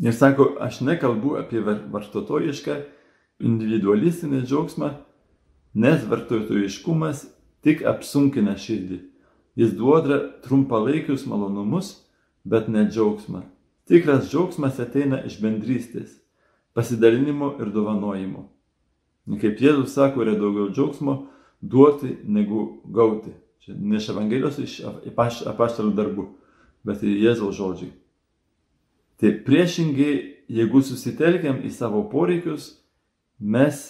Ir 0.00 0.16
sako, 0.16 0.54
aš 0.64 0.80
nekalbu 0.88 1.36
apie 1.42 1.60
vartotojišką, 1.68 2.78
individualistinį 3.44 4.40
džiaugsmą, 4.48 4.94
nes 5.84 6.08
vartotojiškumas 6.08 7.26
tik 7.60 7.84
apsunkina 7.84 8.56
širdį. 8.56 9.02
Jis 9.58 9.74
duoda 9.76 10.20
trumpalaikius 10.44 11.26
malonumus, 11.26 11.96
bet 12.44 12.68
ne 12.68 12.86
džiaugsmą. 12.86 13.42
Tikras 13.90 14.30
džiaugsmas 14.30 14.78
ateina 14.80 15.18
iš 15.26 15.40
bendrystės 15.42 16.20
pasidalinimo 16.74 17.56
ir 17.60 17.72
dovanojimo. 17.74 18.46
Kaip 19.40 19.60
Jėzus 19.62 19.94
sako, 19.94 20.24
yra 20.24 20.36
daugiau 20.38 20.70
džiaugsmo 20.70 21.16
duoti 21.60 22.16
negu 22.24 22.80
gauti. 22.84 23.34
Čia 23.60 23.74
ne 23.76 23.98
iš 24.00 24.08
Evangelijos, 24.14 24.58
iš 24.58 24.80
apaštalų 25.50 25.92
darbų, 25.94 26.26
bet 26.86 27.02
ir 27.04 27.18
Jėzaus 27.26 27.58
žodžiai. 27.58 27.90
Tai 29.20 29.32
priešingai, 29.44 30.12
jeigu 30.48 30.80
susitelkiam 30.80 31.60
į 31.66 31.70
savo 31.74 32.06
poreikius, 32.08 32.78
mes 33.38 33.82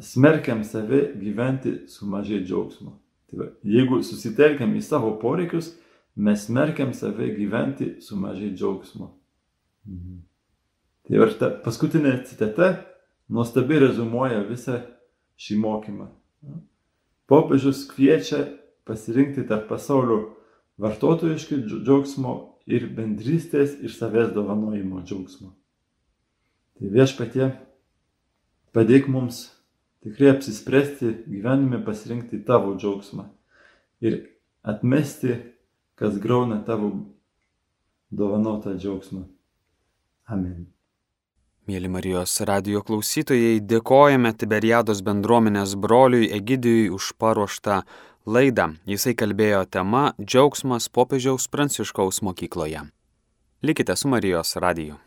smerkiam 0.00 0.64
save 0.64 1.10
gyventi 1.20 1.82
su 1.92 2.08
mažai 2.08 2.40
džiaugsmo. 2.44 2.96
Tai 3.30 3.40
va, 3.40 3.48
jeigu 3.66 4.02
susitelkiam 4.06 4.74
į 4.78 4.82
savo 4.86 5.16
poreikius, 5.20 5.72
mes 6.16 6.46
smerkiam 6.46 6.92
save 6.94 7.32
gyventi 7.36 7.96
su 8.00 8.16
mažai 8.16 8.52
džiaugsmo. 8.54 9.10
Mhm. 9.86 10.20
Tai 11.06 11.18
ir 11.22 11.34
ta 11.38 11.50
paskutinė 11.62 12.16
citata 12.26 12.72
nuostabiai 13.30 13.82
rezumuoja 13.84 14.42
visą 14.48 14.80
šį 15.38 15.58
mokymą. 15.62 16.08
Popiežius 17.26 17.84
kviečia 17.90 18.44
pasirinkti 18.86 19.44
tarp 19.46 19.68
pasaulio 19.70 20.36
vartotojiškų 20.82 21.60
džiaugsmo 21.66 22.34
ir 22.66 22.88
bendrystės 22.94 23.76
ir 23.82 23.94
savęs 23.94 24.32
dovanojimo 24.34 25.02
džiaugsmo. 25.02 25.52
Tai 26.76 26.90
viešpatie, 26.92 27.50
padėk 28.74 29.08
mums 29.08 29.46
tikrai 30.06 30.30
apsispręsti 30.36 31.12
gyvenime 31.26 31.82
pasirinkti 31.84 32.44
tavo 32.46 32.76
džiaugsmą 32.78 33.26
ir 34.06 34.20
atmesti, 34.62 35.34
kas 35.98 36.18
grauna 36.22 36.60
tavo 36.64 36.92
dovanotą 38.10 38.76
džiaugsmą. 38.78 39.24
Amen. 40.26 40.66
Mėly 41.66 41.88
Marijos 41.90 42.36
radio 42.46 42.82
klausytojai, 42.86 43.58
dėkojame 43.58 44.30
Tiberiados 44.38 45.00
bendruomenės 45.02 45.74
broliui 45.74 46.28
Egidijui 46.36 46.92
už 46.94 47.08
paruoštą 47.18 47.80
laidą. 48.26 48.68
Jisai 48.86 49.16
kalbėjo 49.18 49.64
tema 49.66 50.12
Džiaugsmas 50.22 50.86
popiežiaus 50.86 51.48
pranciškaus 51.50 52.22
mokykloje. 52.22 52.84
Likite 53.66 53.98
su 53.98 54.12
Marijos 54.12 54.54
radiju. 54.62 55.00